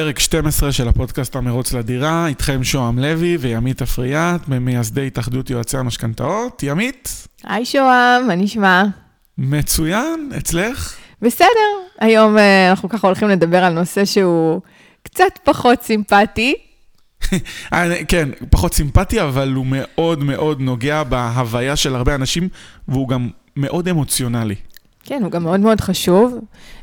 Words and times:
פרק 0.00 0.18
12 0.18 0.72
של 0.72 0.88
הפודקאסט 0.88 1.36
המרוץ 1.36 1.72
לדירה, 1.72 2.26
איתכם 2.26 2.64
שוהם 2.64 2.98
לוי 2.98 3.36
וימית 3.36 3.82
אפריאט, 3.82 4.48
ממייסדי 4.48 5.06
התאחדות 5.06 5.50
יועצי 5.50 5.76
המשכנתאות. 5.76 6.62
ימית? 6.62 7.28
היי 7.44 7.64
שוהם, 7.64 8.26
מה 8.26 8.34
נשמע? 8.34 8.84
מצוין, 9.38 10.30
אצלך? 10.38 10.96
בסדר, 11.22 11.46
היום 12.00 12.38
אה, 12.38 12.70
אנחנו 12.70 12.88
ככה 12.88 13.06
הולכים 13.06 13.28
לדבר 13.28 13.64
על 13.64 13.72
נושא 13.72 14.04
שהוא 14.04 14.60
קצת 15.02 15.38
פחות 15.44 15.82
סימפטי. 15.82 16.54
אה, 17.72 18.04
כן, 18.08 18.28
פחות 18.50 18.74
סימפטי, 18.74 19.22
אבל 19.22 19.52
הוא 19.52 19.66
מאוד 19.68 20.24
מאוד 20.24 20.60
נוגע 20.60 21.02
בהוויה 21.02 21.76
של 21.76 21.94
הרבה 21.94 22.14
אנשים, 22.14 22.48
והוא 22.88 23.08
גם 23.08 23.28
מאוד 23.56 23.88
אמוציונלי. 23.88 24.54
כן, 25.04 25.22
הוא 25.22 25.30
גם 25.30 25.42
מאוד 25.42 25.60
מאוד 25.60 25.80
חשוב, 25.80 26.38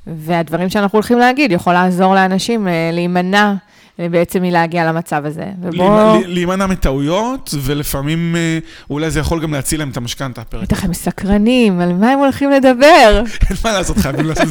והדברים 0.07 0.69
שאנחנו 0.69 0.95
הולכים 0.95 1.17
להגיד 1.17 1.51
יכול 1.51 1.73
לעזור 1.73 2.15
לאנשים 2.15 2.67
אה, 2.67 2.89
להימנע 2.93 3.53
אה, 3.99 4.09
בעצם 4.09 4.41
מלהגיע 4.41 4.85
למצב 4.85 5.25
הזה. 5.25 5.45
ובוא... 5.61 6.17
להימנע 6.25 6.65
מטעויות, 6.65 7.53
ולפעמים 7.61 8.35
אה, 8.35 8.59
אולי 8.89 9.11
זה 9.11 9.19
יכול 9.19 9.41
גם 9.41 9.53
להציל 9.53 9.79
להם 9.79 9.89
את 9.89 9.97
המשכנתה. 9.97 10.41
בטח 10.61 10.83
הם 10.83 10.93
סקרנים, 10.93 11.79
על 11.79 11.93
מה 11.93 12.11
הם 12.11 12.19
הולכים 12.19 12.51
לדבר? 12.51 13.23
אין 13.49 13.57
מה 13.63 13.71
לעשות, 13.71 13.97
חייבים 13.97 14.25
לעשות 14.25 14.47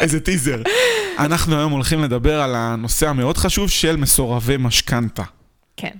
איזה 0.00 0.20
טיזר. 0.20 0.62
אנחנו 1.18 1.56
היום 1.56 1.72
הולכים 1.72 2.02
לדבר 2.02 2.40
על 2.40 2.54
הנושא 2.54 3.08
המאוד 3.08 3.36
חשוב 3.36 3.70
של 3.70 3.96
מסורבי 3.96 4.56
משכנתה. 4.56 5.22
כן. 5.76 5.92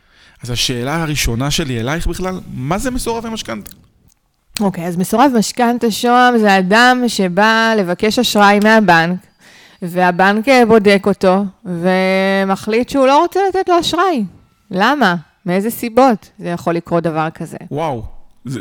אז 0.42 0.50
השאלה 0.50 1.02
הראשונה 1.02 1.50
שלי 1.50 1.80
אלייך 1.80 2.06
בכלל, 2.06 2.40
מה 2.54 2.78
זה 2.78 2.90
מסורבי 2.90 3.28
משכנתה? 3.28 3.72
אוקיי, 4.60 4.84
okay, 4.84 4.86
אז 4.86 4.96
מסורב 4.96 5.32
משכנתה 5.38 5.90
שוהם 5.90 6.38
זה 6.38 6.58
אדם 6.58 7.04
שבא 7.06 7.74
לבקש 7.78 8.18
אשראי 8.18 8.58
מהבנק, 8.64 9.18
והבנק 9.82 10.44
בודק 10.68 11.02
אותו, 11.06 11.44
ומחליט 11.64 12.88
שהוא 12.88 13.06
לא 13.06 13.18
רוצה 13.18 13.40
לתת 13.48 13.68
לו 13.68 13.80
אשראי. 13.80 14.24
למה? 14.70 15.16
מאיזה 15.46 15.70
סיבות 15.70 16.30
זה 16.38 16.48
יכול 16.48 16.74
לקרות 16.74 17.02
דבר 17.02 17.28
כזה? 17.34 17.56
וואו, 17.70 18.02
זה 18.44 18.60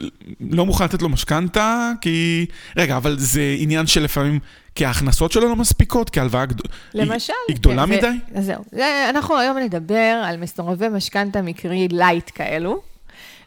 לא 0.51 0.65
מוכן 0.65 0.83
לתת 0.83 1.01
לו 1.01 1.09
משכנתה, 1.09 1.91
כי... 2.01 2.45
רגע, 2.77 2.97
אבל 2.97 3.15
זה 3.19 3.55
עניין 3.57 3.87
שלפעמים, 3.87 4.39
כי 4.75 4.85
ההכנסות 4.85 5.31
שלו 5.31 5.49
לא 5.49 5.55
מספיקות, 5.55 6.09
כי 6.09 6.19
ההלוואה 6.19 6.45
גדולה... 6.45 6.69
למשל. 6.93 7.33
היא, 7.47 7.55
היא 7.55 7.55
גדולה 7.55 7.85
כן, 7.85 7.91
מדי? 7.91 8.17
זה, 8.35 8.41
זהו. 8.41 8.63
זה, 8.71 9.05
אנחנו 9.09 9.37
היום 9.37 9.57
נדבר 9.57 10.21
על 10.25 10.37
מסורבי 10.37 10.87
משכנתה 10.89 11.41
מקרי 11.41 11.87
light 11.91 12.31
כאלו. 12.35 12.81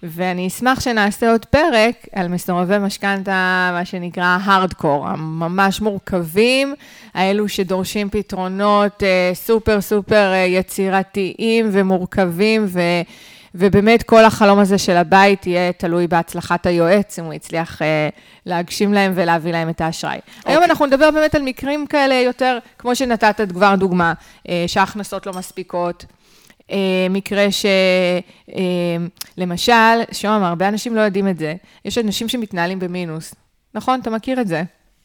ואני 0.03 0.47
אשמח 0.47 0.81
שנעשה 0.81 1.31
עוד 1.31 1.45
פרק 1.45 1.95
על 2.13 2.29
מסורבי 2.29 2.79
משכנתה, 2.79 3.71
מה 3.73 3.85
שנקרא 3.85 4.39
הארדקור, 4.43 5.09
הממש 5.09 5.81
מורכבים, 5.81 6.75
האלו 7.15 7.49
שדורשים 7.49 8.11
פתרונות 8.11 9.03
אה, 9.03 9.31
סופר 9.35 9.81
סופר 9.81 10.33
אה, 10.33 10.37
יצירתיים 10.37 11.69
ומורכבים, 11.73 12.65
ו... 12.69 12.81
ובאמת 13.55 14.03
כל 14.03 14.25
החלום 14.25 14.59
הזה 14.59 14.79
של 14.79 14.97
הבית 14.97 15.47
יהיה 15.47 15.73
תלוי 15.73 16.07
בהצלחת 16.07 16.67
היועץ, 16.67 17.19
אם 17.19 17.25
הוא 17.25 17.33
הצליח 17.33 17.83
אה, 17.83 18.09
להגשים 18.47 18.93
להם 18.93 19.13
ולהביא 19.15 19.53
להם 19.53 19.69
את 19.69 19.81
האשראי. 19.81 20.19
Okay. 20.19 20.43
היום 20.45 20.57
אוקיי. 20.57 20.71
אנחנו 20.71 20.87
נדבר 20.87 21.11
באמת 21.11 21.35
על 21.35 21.43
מקרים 21.43 21.87
כאלה 21.87 22.15
יותר, 22.15 22.59
כמו 22.79 22.97
שנתת 22.97 23.53
כבר 23.53 23.75
דוגמה, 23.75 24.13
אה, 24.49 24.65
שההכנסות 24.67 25.27
לא 25.27 25.33
מספיקות. 25.33 26.05
אה, 26.71 26.77
מקרה 27.11 27.47
שלמשל, 29.37 29.73
אה, 29.73 30.03
שוהם, 30.13 30.43
הרבה 30.43 30.69
אנשים 30.69 30.97
לא 30.97 31.01
יודעים 31.01 31.29
את 31.29 31.39
זה, 31.39 31.55
יש 31.85 31.99
אנשים 31.99 32.29
שמתנהלים 32.29 32.79
במינוס. 32.79 33.35
נכון? 33.75 34.01
אתה 34.01 34.11
מכיר 34.11 34.41
את 34.41 34.49
זה. 34.49 34.63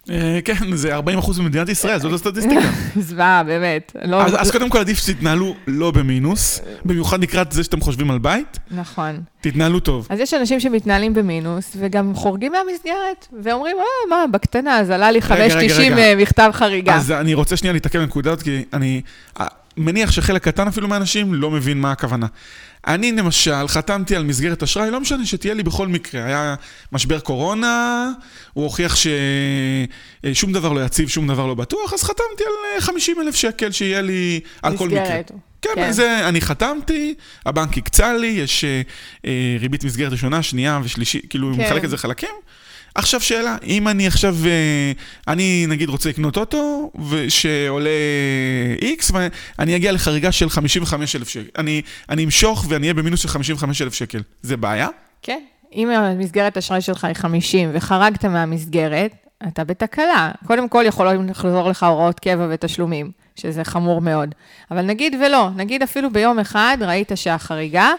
אה, 0.10 0.40
כן, 0.46 0.76
זה 0.76 0.96
40 0.96 1.20
אחוז 1.20 1.40
במדינת 1.40 1.70
ישראל, 1.70 2.00
זאת 2.00 2.14
הסטטיסטיקה. 2.14 2.62
זוועה, 3.08 3.44
באמת. 3.44 3.96
לא- 4.06 4.22
אז 4.24 4.52
קודם 4.52 4.70
כל 4.70 4.78
עדיף 4.78 4.98
שתתנהלו 4.98 5.56
לא 5.68 5.92
במינוס, 5.92 6.62
במיוחד 6.86 7.22
לקראת 7.22 7.52
זה 7.52 7.64
שאתם 7.64 7.82
חושבים 7.82 8.12
על 8.12 8.20
בית. 8.20 8.60
נכון. 8.72 9.22
תתנהלו 9.42 9.80
טוב. 9.80 10.08
אז 10.10 10.20
יש 10.20 10.34
אנשים 10.34 10.60
שמתנהלים 10.60 11.14
במינוס, 11.14 11.76
וגם 11.80 12.16
חורגים 12.16 12.52
מהמסגרת, 12.52 13.28
ואומרים, 13.44 13.78
אה, 13.78 13.84
מה, 14.10 14.28
בקטנה, 14.32 14.80
אז 14.80 14.90
עלה 14.90 15.12
לי 15.12 15.22
5.90 15.22 15.32
מכתב 16.18 16.50
חריגה. 16.54 16.96
אז 16.96 17.12
אני 17.12 17.34
רוצה 17.34 17.58
שנייה 17.58 17.74
להתעכב 17.74 18.00
בנקודה 18.00 18.36
כי 18.36 18.64
אני 18.74 19.02
מניח 19.78 20.12
שחלק 20.12 20.44
קטן 20.44 20.68
אפילו 20.68 20.88
מהאנשים 20.88 21.34
לא 21.34 21.52
מבין 21.52 21.82
מה 21.82 21.92
הכוונה. 21.92 22.28
אני 22.88 23.12
למשל 23.12 23.68
חתמתי 23.68 24.16
על 24.16 24.24
מסגרת 24.24 24.64
אשראי, 24.64 24.92
לא 24.92 25.00
משנה 25.00 25.26
שתהיה 25.26 25.54
לי 25.54 25.64
בכל 25.64 25.88
מקרה. 25.88 26.26
היה 26.26 26.56
משבר 26.92 27.20
קורונה, 27.20 28.10
הוא 28.54 28.64
הוכיח 28.64 28.96
ששום 28.96 30.54
דבר 30.54 30.74
לא 30.74 30.86
יציב, 30.86 31.10
שום 31.10 31.28
דבר 31.28 31.48
לא 31.48 31.54
בטוח, 31.54 31.94
אז 31.94 32.04
חתמתי 32.04 32.44
על 32.76 32.82
50 32.82 33.22
אלף 33.22 33.36
שקל 33.36 33.72
שיהיה 33.72 34.02
לי 34.02 34.40
על 34.62 34.78
כל 34.78 34.88
מקרה. 34.88 35.04
מסגרת. 35.04 35.32
כן, 35.62 35.70
כן. 35.76 35.92
זה, 35.92 36.28
אני 36.30 36.42
חתמתי, 36.42 37.14
הבנק 37.46 37.78
הקצה 37.78 38.14
לי, 38.14 38.28
יש 38.28 38.66
אה, 39.26 39.58
ריבית 39.60 39.84
מסגרת 39.84 40.12
ראשונה, 40.12 40.44
שנייה 40.44 40.80
ושלישית, 40.84 41.26
כאילו, 41.30 41.54
כן. 41.56 41.62
מחלק 41.62 41.84
את 41.84 41.90
זה 41.90 41.98
חלקים. 41.98 42.30
עכשיו 42.96 43.22
שאלה, 43.22 43.58
אם 43.64 43.88
אני 43.88 44.08
עכשיו, 44.08 44.36
אה, 44.46 44.92
אני 45.28 45.66
נגיד 45.68 45.90
רוצה 45.90 46.10
לקנות 46.10 46.38
אוטו, 46.38 46.92
שעולה 47.30 47.90
X, 48.82 49.12
ואני 49.14 49.76
אגיע 49.76 49.92
לחריגה 49.92 50.32
של 50.32 50.50
55,000 50.50 51.30
שקל. 51.30 51.50
אני, 51.58 51.82
אני 52.10 52.26
אמשוך 52.26 52.66
ואני 52.70 52.84
אהיה 52.84 52.94
במינוס 52.94 53.20
של 53.20 53.28
55,000 53.28 53.94
שקל. 53.94 54.22
זה 54.42 54.58
בעיה? 54.58 54.88
כן. 55.22 55.40
אם 55.76 55.90
המסגרת 55.90 56.58
אשראי 56.58 56.82
שלך 56.82 57.06
היא 57.06 57.14
50 57.14 57.70
וחרגת 57.74 58.26
מהמסגרת, 58.26 59.12
אתה 59.48 59.64
בתקלה. 59.64 60.32
קודם 60.48 60.70
כל 60.70 60.84
יכולים 60.88 61.28
לחזור 61.30 61.70
לך 61.70 61.84
הוראות 61.84 62.20
קבע 62.20 62.48
ותשלומים, 62.50 63.12
שזה 63.36 63.64
חמור 63.64 64.02
מאוד. 64.02 64.36
אבל 64.72 64.82
נגיד 64.82 65.16
ולא, 65.26 65.50
נגיד 65.56 65.84
אפילו 65.84 66.10
ביום 66.10 66.40
אחד 66.40 66.78
ראית 66.82 67.12
שהחריגה, 67.16 67.92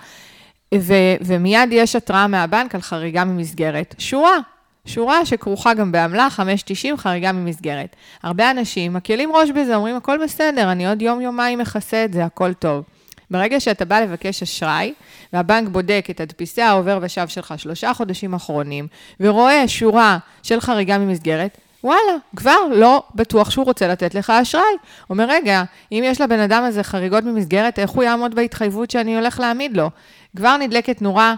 ו- 0.75 1.15
ומיד 1.21 1.69
יש 1.73 1.97
התראה 1.97 2.27
מהבנק 2.27 2.75
על 2.75 2.81
חריגה 2.81 3.25
ממסגרת. 3.25 3.95
שורה, 3.99 4.39
שורה 4.87 5.27
שכרוכה 5.27 5.75
גם 5.75 5.93
בעמלה, 5.93 6.29
5.90, 6.37 6.97
חריגה 6.97 7.33
ממסגרת. 7.33 7.97
הרבה 8.23 8.51
אנשים 8.51 8.93
מקלים 8.95 9.33
ראש 9.33 9.51
בזה, 9.51 9.77
אומרים, 9.77 9.97
הכל 9.97 10.19
בסדר, 10.25 10.73
אני 10.73 10.89
עוד 10.89 11.03
יום-יומיים 11.03 11.59
מכסה 11.59 12.05
את 12.05 12.13
זה, 12.13 12.25
הכל 12.25 12.53
טוב. 12.53 12.85
ברגע 13.31 13.61
שאתה 13.61 13.85
בא 13.85 14.01
לבקש 14.01 14.43
אשראי, 14.43 14.95
והבנק 15.33 15.69
בודק 15.69 16.07
את 16.11 16.21
הדפיסי 16.21 16.63
העובר 16.63 16.99
ושב 17.03 17.29
שלך 17.29 17.55
שלושה 17.57 17.95
חודשים 17.95 18.35
אחרונים, 18.35 18.87
ורואה 19.21 19.69
שורה 19.69 20.19
של 20.43 20.61
חריגה 20.61 20.99
ממסגרת, 20.99 21.59
וואלה, 21.85 22.17
כבר 22.37 22.59
לא 22.71 23.03
בטוח 23.15 23.51
שהוא 23.51 23.65
רוצה 23.65 23.89
לתת 23.89 24.15
לך 24.15 24.31
אשראי. 24.31 24.63
אומר, 25.11 25.25
רגע, 25.29 25.63
אם 25.93 26.03
יש 26.05 26.21
לבן 26.21 26.41
אדם 26.41 26.63
הזה 26.63 26.83
חריגות 26.83 27.25
ממסגרת, 27.25 27.79
איך 27.79 27.91
הוא 27.91 28.03
יעמוד 28.03 28.35
בהתחייבות 28.35 28.91
שאני 28.91 29.17
הולך 29.17 29.41
להעמיד 29.41 29.77
לו? 29.77 29.91
כבר 30.37 30.57
נדלקת 30.57 31.03
נורה 31.03 31.35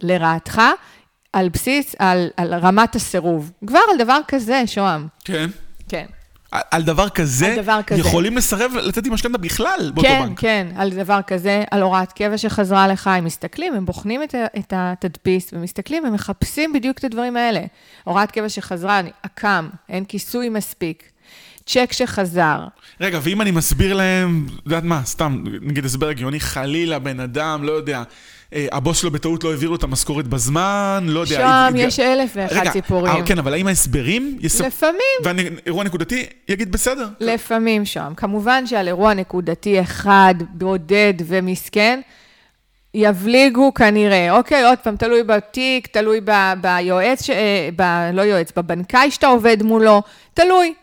לרעתך, 0.00 0.62
על 1.34 1.48
בסיס, 1.48 1.94
על, 1.98 2.28
על 2.36 2.54
רמת 2.54 2.94
הסירוב. 2.94 3.52
כבר 3.66 3.80
על 3.92 3.98
דבר 3.98 4.18
כזה, 4.28 4.62
שוהם. 4.66 5.06
כן. 5.24 5.50
כן. 5.88 6.06
על, 6.50 6.60
על 6.70 6.82
דבר 6.82 7.08
כזה, 7.08 7.46
על 7.46 7.56
דבר 7.56 7.80
כזה. 7.86 8.00
יכולים 8.00 8.36
לסרב 8.36 8.72
לתת 8.82 9.06
עם 9.06 9.12
משכנתה 9.12 9.38
בכלל 9.38 9.90
באותו 9.94 10.08
כן, 10.08 10.22
בנק. 10.26 10.40
כן, 10.40 10.66
כן, 10.70 10.80
על 10.80 10.90
דבר 10.90 11.20
כזה, 11.26 11.64
על 11.70 11.82
הוראת 11.82 12.12
קבע 12.12 12.38
שחזרה 12.38 12.88
לך, 12.88 13.06
הם 13.06 13.24
מסתכלים, 13.24 13.74
הם 13.74 13.86
בוחנים 13.86 14.22
את, 14.22 14.34
את 14.58 14.72
התדפיס, 14.76 15.50
ומסתכלים, 15.52 16.06
הם 16.06 16.12
מחפשים 16.12 16.72
בדיוק 16.72 16.98
את 16.98 17.04
הדברים 17.04 17.36
האלה. 17.36 17.60
הוראת 18.04 18.30
קבע 18.30 18.48
שחזרה, 18.48 19.00
עקם, 19.22 19.68
אין 19.88 20.04
כיסוי 20.04 20.48
מספיק. 20.48 21.10
צ'ק 21.66 21.92
שחזר. 21.92 22.58
רגע, 23.00 23.18
ואם 23.22 23.40
אני 23.40 23.50
מסביר 23.50 23.94
להם, 23.94 24.46
את 24.58 24.66
יודעת 24.66 24.84
מה, 24.84 25.00
סתם, 25.04 25.44
נגיד 25.62 25.84
הסבר 25.84 26.08
הגיוני, 26.08 26.40
חלילה, 26.40 26.98
בן 26.98 27.20
אדם, 27.20 27.64
לא 27.64 27.72
יודע, 27.72 28.02
אה, 28.54 28.66
הבוס 28.72 28.98
שלו 28.98 29.10
בטעות 29.10 29.44
לא 29.44 29.50
העביר 29.50 29.68
לו 29.68 29.76
את 29.76 29.82
המשכורת 29.82 30.26
בזמן, 30.26 31.04
לא 31.08 31.20
יודע. 31.20 31.36
שם 31.36 31.74
יש 31.76 32.00
אלף 32.00 32.30
ואחד 32.34 32.70
סיפורים. 32.72 33.12
אה, 33.12 33.26
כן, 33.26 33.38
אבל 33.38 33.54
האם 33.54 33.66
ההסברים... 33.66 34.38
לפעמים. 34.66 35.00
ואירוע 35.64 35.84
נקודתי 35.84 36.26
יגיד 36.48 36.72
בסדר. 36.72 37.08
לפעמים 37.20 37.84
שם. 37.84 38.12
כמובן 38.16 38.66
שעל 38.66 38.88
אירוע 38.88 39.14
נקודתי 39.14 39.80
אחד, 39.80 40.34
בודד 40.50 41.14
ומסכן, 41.26 42.00
יבליגו 42.94 43.74
כנראה. 43.74 44.30
אוקיי, 44.30 44.64
עוד 44.64 44.78
פעם, 44.78 44.96
תלוי 44.96 45.22
בתיק, 45.22 45.86
תלוי 45.86 46.20
ב, 46.24 46.32
ביועץ, 46.60 47.30
אה, 47.30 47.68
ב, 47.76 47.82
לא 48.12 48.22
יועץ, 48.22 48.52
בבנקאי 48.56 49.10
שאתה 49.10 49.26
עובד 49.26 49.62
מולו, 49.62 50.02
תלוי. 50.34 50.74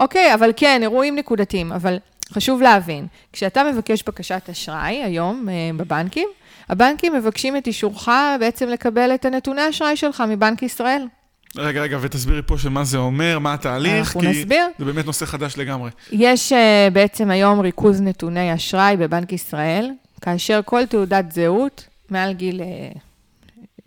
אוקיי, 0.00 0.34
אבל 0.34 0.50
כן, 0.56 0.78
אירועים 0.82 1.16
נקודתיים. 1.16 1.72
אבל 1.72 1.98
חשוב 2.32 2.62
להבין, 2.62 3.06
כשאתה 3.32 3.64
מבקש 3.72 4.02
בקשת 4.02 4.48
אשראי 4.50 5.02
היום 5.04 5.48
בבנקים, 5.76 6.28
הבנקים 6.68 7.14
מבקשים 7.14 7.56
את 7.56 7.66
אישורך 7.66 8.08
בעצם 8.40 8.68
לקבל 8.68 9.14
את 9.14 9.24
הנתוני 9.24 9.68
אשראי 9.68 9.96
שלך 9.96 10.22
מבנק 10.28 10.62
ישראל. 10.62 11.06
רגע, 11.56 11.82
רגע, 11.82 11.98
ותסבירי 12.00 12.42
פה 12.46 12.58
שמה 12.58 12.84
זה 12.84 12.98
אומר, 12.98 13.38
מה 13.38 13.54
התהליך, 13.54 13.92
אנחנו 13.98 14.20
כי 14.20 14.26
נסביר. 14.26 14.64
זה 14.78 14.84
באמת 14.84 15.06
נושא 15.06 15.26
חדש 15.26 15.58
לגמרי. 15.58 15.90
יש 16.12 16.52
uh, 16.52 16.56
בעצם 16.92 17.30
היום 17.30 17.60
ריכוז 17.60 18.00
נתוני 18.00 18.54
אשראי 18.54 18.96
בבנק 18.96 19.32
ישראל, 19.32 19.90
כאשר 20.20 20.60
כל 20.64 20.86
תעודת 20.86 21.32
זהות, 21.32 21.86
מעל 22.10 22.32
גיל 22.32 22.60
uh, 22.60 22.62
אה, 22.62 22.90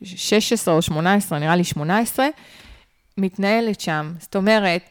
16 0.06 0.74
או 0.74 0.82
18, 0.82 1.40
נראה 1.40 1.56
לי 1.56 1.64
18, 1.64 2.28
מתנהלת 3.18 3.82
שם. 3.82 4.14
זאת 4.20 4.36
אומרת, 4.36 4.82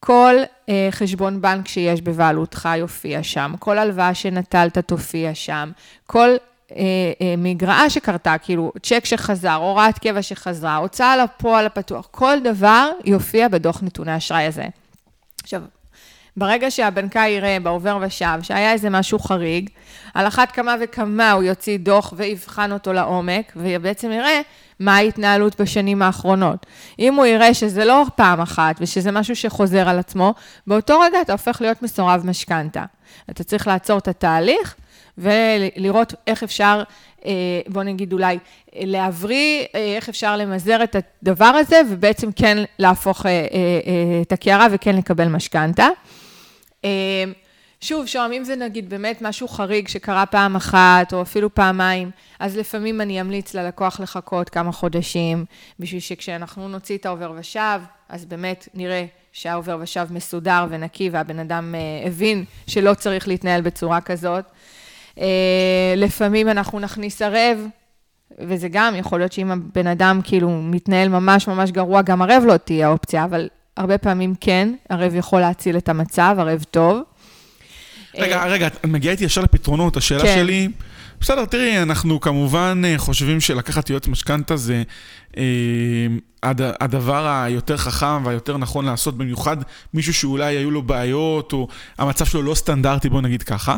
כל 0.00 0.34
אה, 0.68 0.88
חשבון 0.90 1.40
בנק 1.40 1.68
שיש 1.68 2.02
בבעלותך 2.02 2.68
יופיע 2.76 3.22
שם, 3.22 3.54
כל 3.58 3.78
הלוואה 3.78 4.14
שנטלת 4.14 4.78
תופיע 4.78 5.34
שם, 5.34 5.70
כל 6.06 6.28
אה, 6.72 6.76
אה, 7.20 7.34
מגרעה 7.38 7.90
שקרתה, 7.90 8.38
כאילו 8.38 8.72
צ'ק 8.82 9.04
שחזר, 9.04 9.54
הוראת 9.54 9.98
קבע 9.98 10.22
שחזרה, 10.22 10.76
הוצאה 10.76 11.16
לפועל 11.16 11.66
הפתוח, 11.66 12.08
כל 12.10 12.36
דבר 12.44 12.90
יופיע 13.04 13.48
בדוח 13.48 13.82
נתוני 13.82 14.12
האשראי 14.12 14.44
הזה. 14.44 14.64
עכשיו, 15.42 15.62
ברגע 16.36 16.70
שהבנקאי 16.70 17.30
יראה 17.30 17.58
בעובר 17.62 17.98
ושב 18.00 18.38
שהיה 18.42 18.72
איזה 18.72 18.90
משהו 18.90 19.18
חריג, 19.18 19.70
על 20.14 20.26
אחת 20.26 20.52
כמה 20.52 20.74
וכמה 20.80 21.32
הוא 21.32 21.42
יוציא 21.42 21.78
דוח 21.78 22.12
ויבחן 22.16 22.72
אותו 22.72 22.92
לעומק, 22.92 23.52
ובעצם 23.56 24.12
יראה 24.12 24.40
מה 24.80 24.96
ההתנהלות 24.96 25.60
בשנים 25.60 26.02
האחרונות. 26.02 26.66
אם 26.98 27.14
הוא 27.14 27.26
יראה 27.26 27.54
שזה 27.54 27.84
לא 27.84 28.04
פעם 28.14 28.40
אחת 28.40 28.76
ושזה 28.80 29.12
משהו 29.12 29.36
שחוזר 29.36 29.88
על 29.88 29.98
עצמו, 29.98 30.34
באותו 30.66 31.00
רגע 31.00 31.20
אתה 31.20 31.32
הופך 31.32 31.60
להיות 31.60 31.82
מסורב 31.82 32.22
משכנתה. 32.24 32.84
אתה 33.30 33.44
צריך 33.44 33.66
לעצור 33.66 33.98
את 33.98 34.08
התהליך 34.08 34.74
ולראות 35.18 36.14
איך 36.26 36.42
אפשר, 36.42 36.82
אה, 37.26 37.32
בוא 37.68 37.82
נגיד 37.82 38.12
אולי, 38.12 38.38
להבריא, 38.74 39.64
אה, 39.74 39.96
איך 39.96 40.08
אפשר 40.08 40.36
למזער 40.36 40.84
את 40.84 40.96
הדבר 41.22 41.44
הזה, 41.44 41.80
ובעצם 41.90 42.32
כן 42.32 42.58
להפוך 42.78 43.26
אה, 43.26 43.46
את 44.22 44.32
הקערה 44.32 44.66
וכן 44.70 44.96
לקבל 44.96 45.28
משכנתה. 45.28 45.88
שוב, 47.80 48.06
שוהם, 48.06 48.32
אם 48.32 48.44
זה 48.44 48.56
נגיד 48.56 48.90
באמת 48.90 49.22
משהו 49.22 49.48
חריג 49.48 49.88
שקרה 49.88 50.26
פעם 50.26 50.56
אחת, 50.56 51.12
או 51.12 51.22
אפילו 51.22 51.54
פעמיים, 51.54 52.10
אז 52.38 52.56
לפעמים 52.56 53.00
אני 53.00 53.20
אמליץ 53.20 53.54
ללקוח 53.54 54.00
לחכות 54.00 54.48
כמה 54.48 54.72
חודשים, 54.72 55.44
בשביל 55.80 56.00
שכשאנחנו 56.00 56.68
נוציא 56.68 56.98
את 56.98 57.06
העובר 57.06 57.32
ושב, 57.36 57.80
אז 58.08 58.24
באמת 58.24 58.68
נראה 58.74 59.06
שהעובר 59.32 59.78
ושב 59.80 60.06
מסודר 60.10 60.66
ונקי, 60.70 61.10
והבן 61.10 61.38
אדם 61.38 61.74
אה, 61.74 62.06
הבין 62.06 62.44
שלא 62.66 62.94
צריך 62.94 63.28
להתנהל 63.28 63.60
בצורה 63.60 64.00
כזאת. 64.00 64.44
אה, 65.18 65.94
לפעמים 65.96 66.48
אנחנו 66.48 66.80
נכניס 66.80 67.22
ערב, 67.22 67.58
וזה 68.38 68.68
גם, 68.70 68.94
יכול 68.96 69.18
להיות 69.18 69.32
שאם 69.32 69.50
הבן 69.50 69.86
אדם 69.86 70.20
כאילו 70.24 70.50
מתנהל 70.50 71.08
ממש 71.08 71.48
ממש 71.48 71.70
גרוע, 71.70 72.02
גם 72.02 72.22
ערב 72.22 72.42
לא 72.46 72.56
תהיה 72.56 72.88
אופציה, 72.88 73.24
אבל 73.24 73.48
הרבה 73.76 73.98
פעמים 73.98 74.34
כן, 74.40 74.74
ערב 74.88 75.14
יכול 75.14 75.40
להציל 75.40 75.76
את 75.76 75.88
המצב, 75.88 76.36
ערב 76.38 76.64
טוב. 76.70 77.02
רגע, 78.18 78.44
רגע, 78.46 78.66
את 78.66 78.86
מגיעה 78.86 79.12
איתי 79.12 79.24
ישר 79.24 79.40
לפתרונות, 79.40 79.96
השאלה 79.96 80.22
כן. 80.22 80.34
שלי... 80.34 80.68
בסדר, 81.20 81.44
תראי, 81.44 81.82
אנחנו 81.82 82.20
כמובן 82.20 82.82
אה, 82.84 82.94
חושבים 82.96 83.40
שלקחת 83.40 83.90
יועץ 83.90 84.08
משכנתה 84.08 84.56
זה 84.56 84.82
אה, 85.36 85.42
הד, 86.42 86.60
הדבר 86.80 87.26
היותר 87.26 87.76
חכם 87.76 88.24
והיותר 88.24 88.56
נכון 88.56 88.84
לעשות, 88.84 89.18
במיוחד 89.18 89.56
מישהו 89.94 90.14
שאולי 90.14 90.56
היו 90.56 90.70
לו 90.70 90.82
בעיות, 90.82 91.52
או 91.52 91.68
המצב 91.98 92.24
שלו 92.24 92.42
לא 92.42 92.54
סטנדרטי, 92.54 93.08
בוא 93.08 93.20
נגיד 93.20 93.42
ככה. 93.42 93.76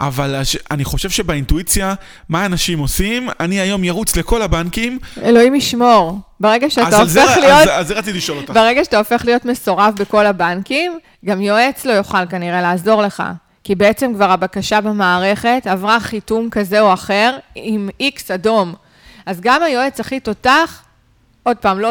אבל 0.00 0.34
הש, 0.34 0.56
אני 0.70 0.84
חושב 0.84 1.10
שבאינטואיציה, 1.10 1.94
מה 2.28 2.46
אנשים 2.46 2.78
עושים? 2.78 3.28
אני 3.40 3.60
היום 3.60 3.84
ירוץ 3.84 4.16
לכל 4.16 4.42
הבנקים. 4.42 4.98
אלוהים 5.22 5.54
ישמור. 5.54 6.20
ברגע 6.40 6.70
שאתה 6.70 6.96
הופך 6.96 7.04
זה, 7.04 7.24
להיות... 7.40 7.52
אז, 7.52 7.68
אז 7.72 7.86
זה 7.86 7.94
רציתי 7.94 8.18
לשאול 8.18 8.38
אותך. 8.38 8.50
ברגע 8.50 8.84
שאתה 8.84 8.98
הופך 8.98 9.22
להיות 9.24 9.44
מסורב 9.44 9.94
בכל 9.98 10.26
הבנקים, 10.26 10.98
גם 11.24 11.40
יועץ 11.40 11.84
לא 11.84 11.92
יוכל 11.92 12.26
כנראה 12.26 12.62
לעזור 12.62 13.02
לך. 13.02 13.22
כי 13.64 13.74
בעצם 13.74 14.14
כבר 14.14 14.30
הבקשה 14.30 14.80
במערכת 14.80 15.62
עברה 15.66 16.00
חיתום 16.00 16.50
כזה 16.50 16.80
או 16.80 16.92
אחר 16.92 17.38
עם 17.54 17.88
איקס 18.00 18.30
אדום. 18.30 18.74
אז 19.26 19.40
גם 19.40 19.62
היועץ 19.62 20.00
הכי 20.00 20.20
תותח, 20.20 20.82
עוד 21.42 21.56
פעם, 21.56 21.78
לא, 21.78 21.90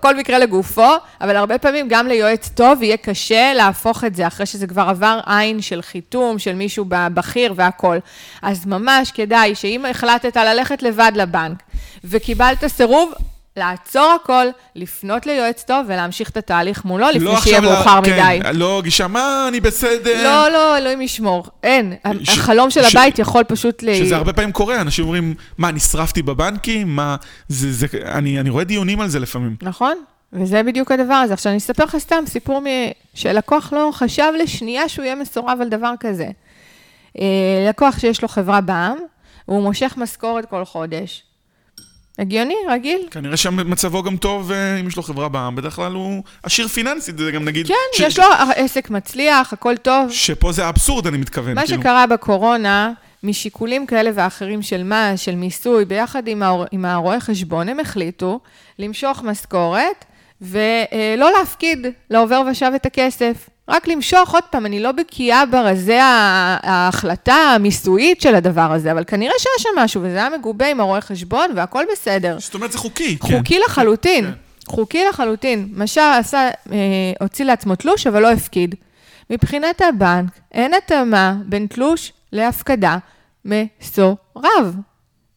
כל 0.00 0.16
מקרה 0.16 0.38
לגופו, 0.38 0.90
אבל 1.20 1.36
הרבה 1.36 1.58
פעמים 1.58 1.86
גם 1.88 2.06
ליועץ 2.06 2.48
טוב 2.48 2.82
יהיה 2.82 2.96
קשה 2.96 3.52
להפוך 3.54 4.04
את 4.04 4.14
זה, 4.14 4.26
אחרי 4.26 4.46
שזה 4.46 4.66
כבר 4.66 4.82
עבר 4.82 5.20
עין 5.26 5.62
של 5.62 5.82
חיתום, 5.82 6.38
של 6.38 6.54
מישהו 6.54 6.84
בכיר 6.88 7.52
והכול. 7.56 7.98
אז 8.42 8.66
ממש 8.66 9.10
כדאי 9.10 9.54
שאם 9.54 9.84
החלטת 9.90 10.36
ללכת 10.36 10.82
לבד 10.82 11.12
לבנק 11.14 11.62
וקיבלת 12.04 12.66
סירוב, 12.66 13.12
לעצור 13.58 14.16
הכל, 14.22 14.46
לפנות 14.74 15.26
ליועץ 15.26 15.62
טוב 15.62 15.86
ולהמשיך 15.88 16.30
את 16.30 16.36
התהליך 16.36 16.84
מולו, 16.84 17.06
לפני 17.08 17.24
לא 17.24 17.40
שיהיה 17.40 17.60
מאוחר 17.60 18.00
כן, 18.04 18.12
מדי. 18.12 18.58
לא 18.58 18.80
גישה, 18.84 19.06
מה, 19.06 19.44
אני 19.48 19.60
בסדר. 19.60 20.24
לא, 20.24 20.48
לא, 20.52 20.78
אלוהים 20.78 21.00
ישמור. 21.00 21.46
אין. 21.62 21.94
ש... 22.22 22.28
החלום 22.28 22.70
של 22.70 22.82
ש... 22.82 22.94
הבית 22.94 23.18
יכול 23.18 23.44
פשוט 23.44 23.82
ל... 23.82 23.94
שזה 23.94 24.16
הרבה 24.16 24.32
פעמים 24.32 24.52
קורה, 24.52 24.80
אנשים 24.80 25.04
אומרים, 25.04 25.34
מה, 25.58 25.70
נשרפתי 25.70 26.22
בבנקים? 26.22 26.96
מה, 26.96 27.16
זה, 27.48 27.72
זה, 27.72 27.86
אני, 28.04 28.40
אני 28.40 28.50
רואה 28.50 28.64
דיונים 28.64 29.00
על 29.00 29.08
זה 29.08 29.18
לפעמים. 29.18 29.56
נכון, 29.62 29.94
וזה 30.32 30.62
בדיוק 30.62 30.92
הדבר 30.92 31.14
הזה. 31.14 31.34
עכשיו, 31.34 31.50
אני 31.50 31.58
אספר 31.58 31.84
לך 31.84 31.96
סתם 31.98 32.24
סיפור 32.26 32.60
מ... 32.60 32.66
שלקוח 33.14 33.72
לא 33.72 33.90
חשב 33.92 34.32
לשנייה 34.42 34.88
שהוא 34.88 35.04
יהיה 35.04 35.14
מסורב 35.14 35.58
על 35.60 35.68
דבר 35.68 35.92
כזה. 36.00 36.28
אה, 37.18 37.66
לקוח 37.68 37.98
שיש 37.98 38.22
לו 38.22 38.28
חברה 38.28 38.60
בע"מ, 38.60 38.98
הוא 39.44 39.62
מושך 39.62 39.94
משכורת 39.96 40.46
כל 40.46 40.64
חודש. 40.64 41.22
הגיוני, 42.18 42.54
רגיל. 42.68 43.00
כנראה 43.10 43.36
שמצבו 43.36 44.02
גם 44.02 44.16
טוב, 44.16 44.52
אה, 44.52 44.76
אם 44.80 44.88
יש 44.88 44.96
לו 44.96 45.02
חברה 45.02 45.28
בעם, 45.28 45.56
בדרך 45.56 45.74
כלל 45.74 45.92
הוא 45.92 46.22
עשיר 46.42 46.68
פיננסית, 46.68 47.18
זה 47.18 47.30
גם 47.30 47.44
נגיד... 47.44 47.66
כן, 47.66 47.74
ש... 47.96 48.00
יש 48.00 48.18
לו 48.18 48.24
עסק 48.56 48.90
מצליח, 48.90 49.52
הכל 49.52 49.76
טוב. 49.76 50.10
שפה 50.10 50.52
זה 50.52 50.68
אבסורד, 50.68 51.06
אני 51.06 51.18
מתכוון. 51.18 51.54
מה 51.54 51.66
כאילו. 51.66 51.80
שקרה 51.80 52.06
בקורונה, 52.06 52.92
משיקולים 53.22 53.86
כאלה 53.86 54.10
ואחרים 54.14 54.62
של 54.62 54.82
מס, 54.82 55.20
של 55.20 55.34
מיסוי, 55.34 55.84
ביחד 55.84 56.28
עם, 56.28 56.42
הר... 56.42 56.64
עם 56.72 56.84
הרואה 56.84 57.20
חשבון, 57.20 57.68
הם 57.68 57.80
החליטו 57.80 58.40
למשוך 58.78 59.22
משכורת 59.22 60.04
ולא 60.40 61.30
להפקיד 61.38 61.86
לעובר 62.10 62.42
ושב 62.50 62.72
את 62.76 62.86
הכסף. 62.86 63.48
רק 63.68 63.88
למשוך, 63.88 64.34
עוד 64.34 64.44
פעם, 64.50 64.66
אני 64.66 64.80
לא 64.80 64.92
בקיאה 64.92 65.46
ברזי 65.46 65.98
ההחלטה 66.00 67.34
המיסויית 67.34 68.20
של 68.20 68.34
הדבר 68.34 68.72
הזה, 68.72 68.92
אבל 68.92 69.04
כנראה 69.06 69.32
שהיה 69.38 69.54
שם 69.58 69.68
משהו, 69.78 70.02
וזה 70.02 70.16
היה 70.16 70.30
מגובה 70.38 70.68
עם 70.68 70.80
הרואה 70.80 71.00
חשבון, 71.00 71.50
והכל 71.56 71.84
בסדר. 71.92 72.36
זאת 72.38 72.54
אומרת, 72.54 72.72
זה 72.72 72.78
חוקי. 72.78 73.16
חוקי 73.20 73.54
כן. 73.54 73.60
לחלוטין, 73.66 74.24
כן. 74.24 74.30
חוקי 74.66 75.04
לחלוטין. 75.04 75.68
משל 75.76 76.00
עשה, 76.00 76.48
אה, 76.72 76.76
הוציא 77.20 77.44
לעצמו 77.44 77.76
תלוש, 77.76 78.06
אבל 78.06 78.22
לא 78.22 78.30
הפקיד. 78.30 78.74
מבחינת 79.30 79.80
הבנק, 79.80 80.30
אין 80.52 80.74
התאמה 80.74 81.34
בין 81.44 81.66
תלוש 81.66 82.12
להפקדה 82.32 82.96
מסורב. 83.44 84.74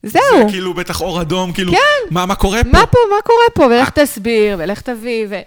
זהו. 0.04 0.22
זה 0.38 0.46
כאילו 0.50 0.74
בטח 0.74 1.02
אור 1.02 1.22
אדום, 1.22 1.54
כאילו, 1.54 1.72
כן. 1.72 1.78
מה, 2.12 2.26
מה 2.26 2.36
קורה 2.36 2.64
פה? 2.64 2.70
מה 2.70 2.86
פה, 2.86 2.98
מה 3.10 3.22
קורה 3.22 3.46
פה? 3.54 3.76
ולך. 3.76 3.90
תסביר, 3.90 4.56
ולך 4.60 4.82
תביא, 4.82 5.26
ו... 5.30 5.40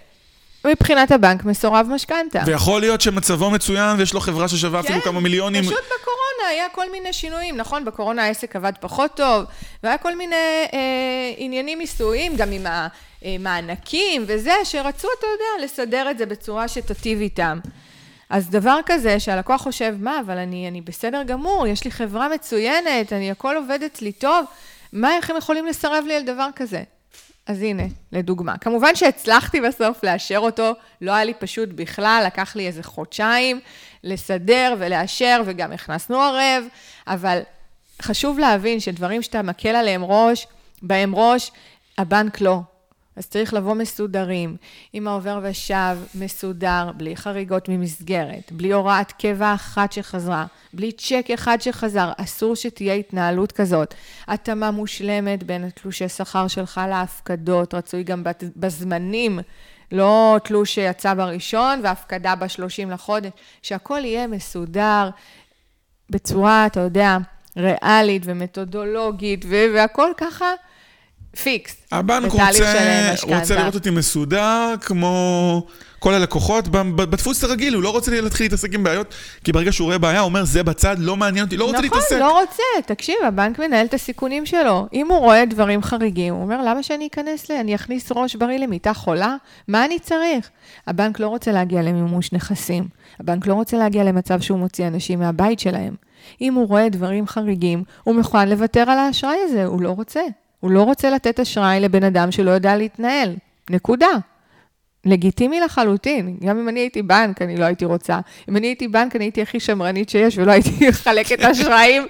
מבחינת 0.65 1.11
הבנק 1.11 1.45
מסורב 1.45 1.87
משכנתה. 1.89 2.43
ויכול 2.45 2.81
להיות 2.81 3.01
שמצבו 3.01 3.51
מצוין 3.51 3.97
ויש 3.97 4.13
לו 4.13 4.19
חברה 4.19 4.47
ששווה 4.47 4.83
כן, 4.83 4.87
אפילו 4.87 5.01
כמה 5.01 5.19
מיליונים. 5.19 5.63
פשוט 5.63 5.75
בקורונה 5.75 6.49
היה 6.49 6.69
כל 6.69 6.91
מיני 6.91 7.13
שינויים, 7.13 7.57
נכון? 7.57 7.85
בקורונה 7.85 8.23
העסק 8.23 8.55
עבד 8.55 8.73
פחות 8.79 9.11
טוב, 9.15 9.45
והיה 9.83 9.97
כל 9.97 10.15
מיני 10.15 10.35
אה, 10.73 10.79
עניינים 11.37 11.77
מיסויים, 11.77 12.35
גם 12.35 12.51
עם 12.51 12.65
המענקים 13.21 14.23
וזה, 14.27 14.53
שרצו, 14.63 15.07
אתה 15.19 15.27
יודע, 15.27 15.65
לסדר 15.65 16.11
את 16.11 16.17
זה 16.17 16.25
בצורה 16.25 16.67
שתטיב 16.67 17.19
איתם. 17.19 17.59
אז 18.29 18.49
דבר 18.49 18.79
כזה, 18.85 19.19
שהלקוח 19.19 19.61
חושב, 19.61 19.95
מה, 19.99 20.19
אבל 20.19 20.37
אני, 20.37 20.67
אני 20.67 20.81
בסדר 20.81 21.23
גמור, 21.23 21.67
יש 21.67 21.83
לי 21.83 21.91
חברה 21.91 22.29
מצוינת, 22.29 23.13
אני, 23.13 23.31
הכל 23.31 23.55
עובד 23.55 23.83
אצלי 23.83 24.11
טוב, 24.11 24.45
מה, 24.93 25.15
איך 25.15 25.29
הם 25.29 25.37
יכולים 25.37 25.65
לסרב 25.65 26.03
לי 26.07 26.15
על 26.15 26.23
דבר 26.23 26.47
כזה? 26.55 26.83
אז 27.47 27.61
הנה, 27.61 27.83
לדוגמה. 28.11 28.57
כמובן 28.57 28.95
שהצלחתי 28.95 29.61
בסוף 29.61 30.03
לאשר 30.03 30.37
אותו, 30.37 30.71
לא 31.01 31.11
היה 31.11 31.23
לי 31.23 31.33
פשוט 31.33 31.69
בכלל, 31.69 32.23
לקח 32.25 32.55
לי 32.55 32.67
איזה 32.67 32.83
חודשיים 32.83 33.59
לסדר 34.03 34.75
ולאשר, 34.79 35.41
וגם 35.45 35.71
הכנסנו 35.71 36.21
ערב, 36.21 36.63
אבל 37.07 37.39
חשוב 38.01 38.39
להבין 38.39 38.79
שדברים 38.79 39.21
שאתה 39.21 39.41
מקל 39.41 39.75
עליהם 39.75 40.03
ראש, 40.03 40.47
בהם 40.81 41.15
ראש, 41.15 41.51
הבנק 41.97 42.41
לא. 42.41 42.59
אז 43.15 43.27
צריך 43.27 43.53
לבוא 43.53 43.73
מסודרים, 43.73 44.55
עם 44.93 45.07
העובר 45.07 45.39
ושב 45.43 45.97
מסודר, 46.15 46.91
בלי 46.97 47.15
חריגות 47.15 47.69
ממסגרת, 47.69 48.51
בלי 48.51 48.73
הוראת 48.73 49.11
קבע 49.11 49.53
אחת 49.53 49.91
שחזרה, 49.91 50.45
בלי 50.73 50.91
צ'ק 50.91 51.25
אחד 51.33 51.57
שחזר, 51.61 52.11
אסור 52.17 52.55
שתהיה 52.55 52.93
התנהלות 52.93 53.51
כזאת. 53.51 53.93
התאמה 54.27 54.71
מושלמת 54.71 55.43
בין 55.43 55.63
התלושי 55.63 56.09
שכר 56.09 56.47
שלך 56.47 56.81
להפקדות, 56.89 57.73
רצוי 57.73 58.03
גם 58.03 58.23
בזמנים, 58.55 59.39
לא 59.91 60.37
תלוש 60.43 60.75
שיצא 60.75 61.13
בראשון 61.13 61.79
והפקדה 61.83 62.35
בשלושים 62.35 62.91
לחודש, 62.91 63.31
שהכל 63.61 64.05
יהיה 64.05 64.27
מסודר 64.27 65.09
בצורה, 66.09 66.65
אתה 66.65 66.79
יודע, 66.79 67.17
ריאלית 67.57 68.21
ומתודולוגית, 68.25 69.45
והכל 69.49 70.11
ככה. 70.17 70.45
פיקס. 71.43 71.75
הבנק 71.91 72.31
רוצה, 72.31 73.13
משכנתה. 73.13 73.39
רוצה 73.39 73.55
לראות 73.55 73.75
אותי 73.75 73.89
מסודר, 73.89 74.75
כמו 74.81 75.65
כל 75.99 76.13
הלקוחות, 76.13 76.67
בדפוס 76.67 77.43
הרגיל, 77.43 77.73
הוא 77.73 77.83
לא 77.83 77.89
רוצה 77.89 78.21
להתחיל 78.21 78.45
להתעסק 78.45 78.73
עם 78.73 78.83
בעיות, 78.83 79.13
כי 79.43 79.51
ברגע 79.51 79.71
שהוא 79.71 79.85
רואה 79.85 79.97
בעיה, 79.97 80.19
הוא 80.19 80.25
אומר, 80.25 80.45
זה 80.45 80.63
בצד, 80.63 80.95
לא 80.99 81.17
מעניין 81.17 81.45
אותי, 81.45 81.57
לא 81.57 81.65
רוצה 81.65 81.81
להתעסק. 81.81 82.15
נכון, 82.15 82.19
לא 82.19 82.41
רוצה. 82.41 82.93
תקשיב, 82.93 83.15
הבנק 83.23 83.59
מנהל 83.59 83.85
את 83.85 83.93
הסיכונים 83.93 84.45
שלו. 84.45 84.87
אם 84.93 85.11
הוא 85.11 85.17
רואה 85.17 85.45
דברים 85.45 85.83
חריגים, 85.83 86.33
הוא 86.33 86.41
אומר, 86.43 86.61
למה 86.65 86.83
שאני 86.83 87.07
אכנס 87.07 87.51
ל... 87.51 87.53
אני 87.53 87.75
אכניס 87.75 88.11
ראש 88.11 88.35
בריא 88.35 88.57
למיטה 88.57 88.93
חולה? 88.93 89.35
מה 89.67 89.85
אני 89.85 89.99
צריך? 89.99 90.49
הבנק 90.87 91.19
לא 91.19 91.27
רוצה 91.27 91.51
להגיע 91.51 91.81
למימוש 91.81 92.33
נכסים. 92.33 92.87
הבנק 93.19 93.47
לא 93.47 93.53
רוצה 93.53 93.77
להגיע 93.77 94.03
למצב 94.03 94.41
שהוא 94.41 94.59
מוציא 94.59 94.87
אנשים 94.87 95.19
מהבית 95.19 95.59
שלהם. 95.59 95.95
אם 96.41 96.53
הוא 96.53 96.67
רואה 96.67 96.89
דברים 96.89 97.27
חריגים, 97.27 97.83
הוא 98.03 98.15
מוכן 98.15 98.49
לוותר 98.49 98.81
על 98.81 98.97
האשראי 98.97 99.37
הזה, 99.45 99.65
הוא 99.65 99.81
לא 99.81 99.89
רוצה. 99.89 100.21
הוא 100.65 100.71
לא 100.71 100.83
רוצה 100.83 101.09
לתת 101.09 101.39
אשראי 101.39 101.79
לבן 101.79 102.03
אדם 102.03 102.31
שלא 102.31 102.51
יודע 102.51 102.75
להתנהל. 102.75 103.35
נקודה. 103.69 104.07
לגיטימי 105.05 105.59
לחלוטין. 105.59 106.37
גם 106.43 106.59
אם 106.59 106.69
אני 106.69 106.79
הייתי 106.79 107.01
בנק, 107.01 107.41
אני 107.41 107.57
לא 107.57 107.65
הייתי 107.65 107.85
רוצה. 107.85 108.19
אם 108.49 108.57
אני 108.57 108.67
הייתי 108.67 108.87
בנק, 108.87 109.15
אני 109.15 109.25
הייתי 109.25 109.41
הכי 109.41 109.59
שמרנית 109.59 110.09
שיש, 110.09 110.37
ולא 110.37 110.51
הייתי 110.51 110.69
מחלקת 110.89 111.39
אשראים 111.39 112.07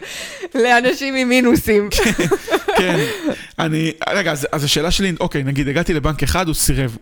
לאנשים 0.56 1.16
עם 1.16 1.30
מינוסים. 1.30 1.90
כן. 2.78 3.00
אני, 3.60 3.92
רגע, 4.10 4.32
אז, 4.32 4.48
אז 4.52 4.64
השאלה 4.64 4.92
שלי, 4.92 5.14
אוקיי, 5.20 5.44
נגיד, 5.44 5.68
הגעתי 5.68 5.94
לבנק 5.94 6.24
אחד, 6.24 6.48
הוא 6.48 6.56
סירב. 6.56 6.98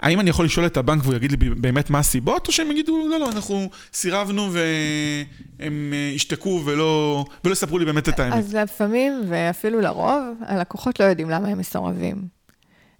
האם 0.00 0.20
אני 0.20 0.30
יכול 0.30 0.44
לשאול 0.44 0.66
את 0.66 0.76
הבנק 0.76 1.02
והוא 1.04 1.14
יגיד 1.14 1.30
לי 1.30 1.36
באמת 1.36 1.90
מה 1.90 1.98
הסיבות, 1.98 2.46
או 2.46 2.52
שהם 2.52 2.70
יגידו, 2.70 3.08
לא, 3.10 3.20
לא, 3.20 3.28
אנחנו 3.28 3.70
סירבנו 3.92 4.50
והם 4.52 5.92
אה, 5.92 6.12
ישתקו 6.14 6.62
ולא, 6.64 7.24
ולא 7.44 7.52
יספרו 7.52 7.78
לי 7.78 7.84
באמת 7.84 8.08
את 8.08 8.20
האמת. 8.20 8.34
אז 8.34 8.54
לפעמים, 8.54 9.22
ואפילו 9.28 9.80
לרוב, 9.80 10.22
הלקוחות 10.46 11.00
לא 11.00 11.04
יודעים 11.04 11.30
למה 11.30 11.48
הם 11.48 11.58
מסורבים. 11.58 12.16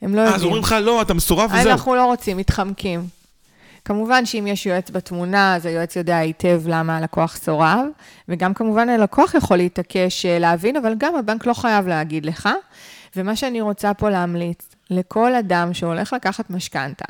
הם 0.02 0.14
לא 0.14 0.20
אז 0.20 0.28
יודעים. 0.28 0.44
אומרים 0.44 0.62
לך, 0.62 0.74
לא, 0.82 1.02
אתה 1.02 1.14
מסורב 1.14 1.50
וזהו. 1.54 1.70
אנחנו 1.72 1.94
לא 1.94 2.04
רוצים, 2.04 2.36
מתחמקים. 2.36 3.06
כמובן 3.84 4.26
שאם 4.26 4.46
יש 4.46 4.66
יועץ 4.66 4.90
בתמונה, 4.90 5.56
אז 5.56 5.66
היועץ 5.66 5.96
יודע 5.96 6.16
היטב 6.16 6.62
למה 6.66 6.96
הלקוח 6.96 7.36
סורב, 7.36 7.86
וגם 8.28 8.54
כמובן 8.54 8.88
הלקוח 8.88 9.34
יכול 9.34 9.56
להתעקש 9.56 10.26
אה, 10.26 10.38
להבין, 10.38 10.76
אבל 10.76 10.94
גם 10.98 11.16
הבנק 11.16 11.46
לא 11.46 11.54
חייב 11.54 11.86
להגיד 11.86 12.26
לך. 12.26 12.48
ומה 13.16 13.36
שאני 13.36 13.60
רוצה 13.60 13.94
פה 13.94 14.10
להמליץ, 14.10 14.68
לכל 14.90 15.34
אדם 15.34 15.74
שהולך 15.74 16.12
לקחת 16.12 16.50
משכנתה, 16.50 17.04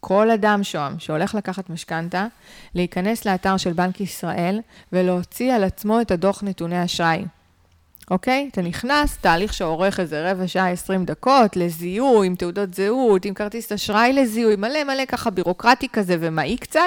כל 0.00 0.30
אדם 0.30 0.64
שוהם 0.64 0.98
שהולך 0.98 1.34
לקחת 1.34 1.70
משכנתה, 1.70 2.26
להיכנס 2.74 3.24
לאתר 3.24 3.56
של 3.56 3.72
בנק 3.72 4.00
ישראל 4.00 4.60
ולהוציא 4.92 5.52
על 5.52 5.64
עצמו 5.64 6.00
את 6.00 6.10
הדוח 6.10 6.42
נתוני 6.42 6.84
אשראי. 6.84 7.24
אוקיי? 8.10 8.48
אתה 8.52 8.62
נכנס, 8.62 9.16
תהליך 9.20 9.54
שאורך 9.54 10.00
איזה 10.00 10.30
רבע 10.30 10.48
שעה, 10.48 10.70
20 10.70 11.04
דקות, 11.04 11.56
לזיהוי, 11.56 12.26
עם 12.26 12.34
תעודות 12.34 12.74
זהות, 12.74 13.24
עם 13.24 13.34
כרטיס 13.34 13.72
אשראי 13.72 14.12
לזיהוי, 14.12 14.56
מלא 14.56 14.84
מלא 14.84 15.04
ככה 15.04 15.30
בירוקרטי 15.30 15.88
כזה 15.92 16.16
ומעיק 16.20 16.60
קצת, 16.60 16.80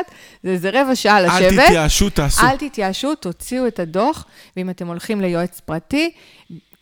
זה 0.43 0.49
איזה 0.49 0.69
רבע 0.73 0.95
שעה 0.95 1.21
לשבת. 1.21 1.41
אל 1.41 1.65
תתייאשו, 1.65 2.09
תעשו. 2.09 2.41
אל 2.41 2.57
תתייאשו, 2.57 3.15
תוציאו 3.15 3.67
את 3.67 3.79
הדוח, 3.79 4.25
ואם 4.57 4.69
אתם 4.69 4.87
הולכים 4.87 5.21
ליועץ 5.21 5.59
פרטי, 5.59 6.11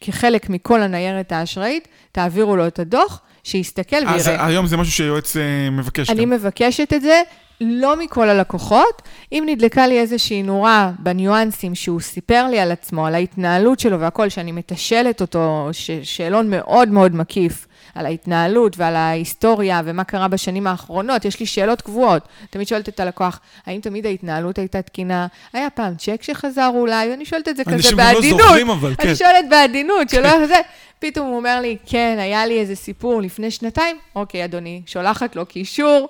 כחלק 0.02 0.50
מכל 0.50 0.82
הניירת 0.82 1.32
האשראית, 1.32 1.88
תעבירו 2.12 2.56
לו 2.56 2.68
את 2.68 2.80
הדוח, 2.80 3.22
שיסתכל 3.44 3.96
אז 4.08 4.28
ויראה. 4.28 4.46
היום 4.46 4.68
זה 4.68 4.78
משהו 4.78 4.94
שיועץ 4.94 5.38
אה, 5.38 5.42
מבקש. 5.72 6.10
אני 6.10 6.22
גם. 6.24 6.30
מבקשת 6.30 6.94
את 6.94 7.02
זה, 7.02 7.22
לא 7.62 8.00
מכל 8.00 8.30
הלקוחות. 8.30 9.02
אם 9.32 9.44
נדלקה 9.48 9.88
לי 9.88 10.00
איזושהי 10.00 10.44
נורה 10.44 10.92
בניואנסים 11.00 11.76
שהוא 11.76 12.00
סיפר 12.02 12.48
לי 12.52 12.60
על 12.60 12.72
עצמו, 12.72 13.08
על 13.08 13.16
ההתנהלות 13.16 13.80
שלו 13.80 14.00
והכל, 14.00 14.30
שאני 14.30 14.52
מתשלת 14.52 15.22
אותו, 15.22 15.70
ש- 15.72 15.92
שאלון 16.04 16.50
מאוד 16.50 16.90
מאוד 16.90 17.16
מקיף 17.16 17.68
על 17.96 18.06
ההתנהלות 18.06 18.78
ועל 18.78 18.96
ההיסטוריה 18.96 19.82
ומה 19.86 20.04
קרה 20.04 20.28
בשנים 20.28 20.68
האחרונות, 20.68 21.26
יש 21.26 21.40
לי 21.40 21.46
שאלות 21.46 21.82
קבועות. 21.82 22.28
תמיד 22.50 22.68
שואלת 22.68 22.90
את 22.90 23.00
הלקוח, 23.00 23.40
האם 23.66 23.82
תמיד 23.82 24.06
ההתנהלות 24.06 24.58
הייתה 24.58 24.82
תקינה? 24.82 25.28
היה 25.54 25.70
פעם 25.70 25.96
צ'ק 25.96 26.24
שחזר 26.24 26.72
אולי? 26.74 27.14
אני 27.14 27.26
שואלת 27.26 27.48
את 27.48 27.58
זה 27.58 27.64
כזה 27.64 27.76
אנשים 27.76 27.98
לא 27.98 28.04
בעדינות. 28.04 28.42
זוכרים, 28.42 28.70
אבל, 28.70 28.96
כן. 28.96 29.08
אני 29.08 29.16
שואלת 29.16 29.46
בעדינות, 29.50 30.10
שלא 30.10 30.48
זה. 30.48 30.60
פתאום 31.00 31.28
הוא 31.28 31.38
אומר 31.38 31.62
לי, 31.62 31.78
כן, 31.86 32.18
היה 32.20 32.46
לי 32.46 32.60
איזה 32.60 32.76
סיפור 32.76 33.22
לפני 33.22 33.52
שנתיים. 33.52 33.98
אוקיי, 34.16 34.46
אדוני, 34.46 34.82
שולחת 34.86 35.36
לו 35.36 35.46
קישור, 35.46 36.10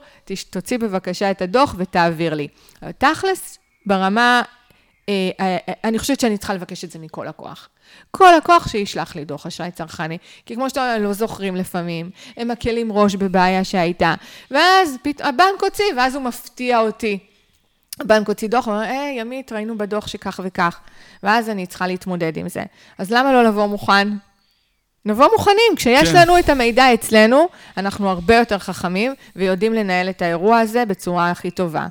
תוציא 0.49 0.77
בבקשה 0.77 1.31
את 1.31 1.41
הדוח 1.41 1.75
ותעביר 1.77 2.33
לי. 2.33 2.47
תכלס, 2.97 3.57
ברמה, 3.85 4.41
אה, 5.09 5.29
אה, 5.39 5.57
אה, 5.69 5.73
אני 5.83 5.99
חושבת 5.99 6.19
שאני 6.19 6.37
צריכה 6.37 6.53
לבקש 6.53 6.83
את 6.83 6.91
זה 6.91 6.99
מכל 6.99 7.25
לקוח. 7.29 7.69
כל 8.11 8.33
לקוח 8.37 8.67
שישלח 8.67 9.15
לי 9.15 9.25
דוח 9.25 9.45
אשראי 9.45 9.71
צרכני. 9.71 10.17
כי 10.45 10.55
כמו 10.55 10.69
שאתה 10.69 10.81
אומר, 10.81 11.07
לא 11.07 11.13
זוכרים 11.13 11.55
לפעמים, 11.55 12.09
הם 12.37 12.47
מקלים 12.47 12.91
ראש 12.91 13.15
בבעיה 13.15 13.63
שהייתה. 13.63 14.15
ואז 14.51 14.97
פת... 15.01 15.21
הבנק 15.21 15.63
הוציא, 15.63 15.85
ואז 15.97 16.15
הוא 16.15 16.23
מפתיע 16.23 16.79
אותי. 16.79 17.19
הבנק 17.99 18.27
הוציא 18.27 18.47
דוח, 18.47 18.65
הוא 18.67 18.73
אומר, 18.73 18.85
היי, 18.85 19.19
ימית, 19.19 19.51
ראינו 19.51 19.77
בדוח 19.77 20.07
שכך 20.07 20.39
וכך. 20.43 20.79
ואז 21.23 21.49
אני 21.49 21.65
צריכה 21.65 21.87
להתמודד 21.87 22.37
עם 22.37 22.49
זה. 22.49 22.63
אז 22.97 23.11
למה 23.11 23.33
לא 23.33 23.43
לבוא 23.43 23.67
מוכן? 23.67 24.07
נבוא 25.05 25.27
מוכנים. 25.31 25.75
כשיש 25.75 26.09
כן. 26.09 26.15
לנו 26.15 26.39
את 26.39 26.49
המידע 26.49 26.93
אצלנו, 26.93 27.47
אנחנו 27.77 28.09
הרבה 28.09 28.35
יותר 28.35 28.57
חכמים 28.57 29.13
ויודעים 29.35 29.73
לנהל 29.73 30.09
את 30.09 30.21
האירוע 30.21 30.59
הזה 30.59 30.85
בצורה 30.85 31.31
הכי 31.31 31.51
טובה. 31.51 31.87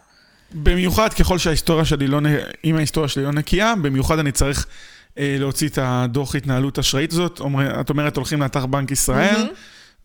במיוחד 0.52 1.12
ככל 1.12 1.38
שההיסטוריה 1.38 1.84
שלי 1.84 2.06
לא, 2.06 2.20
אם 2.64 2.76
ההיסטוריה 2.76 3.08
שלי 3.08 3.24
לא 3.24 3.32
נקייה, 3.32 3.74
במיוחד 3.82 4.18
אני 4.18 4.32
צריך 4.32 4.66
להוציא 5.38 5.68
את 5.68 5.78
הדוח 5.82 6.34
התנהלות 6.36 6.78
אשראית 6.78 7.12
הזאת. 7.12 7.40
את 7.80 7.90
אומרת, 7.90 8.16
הולכים 8.16 8.40
לאתר 8.42 8.66
בנק 8.66 8.90
ישראל. 8.90 9.48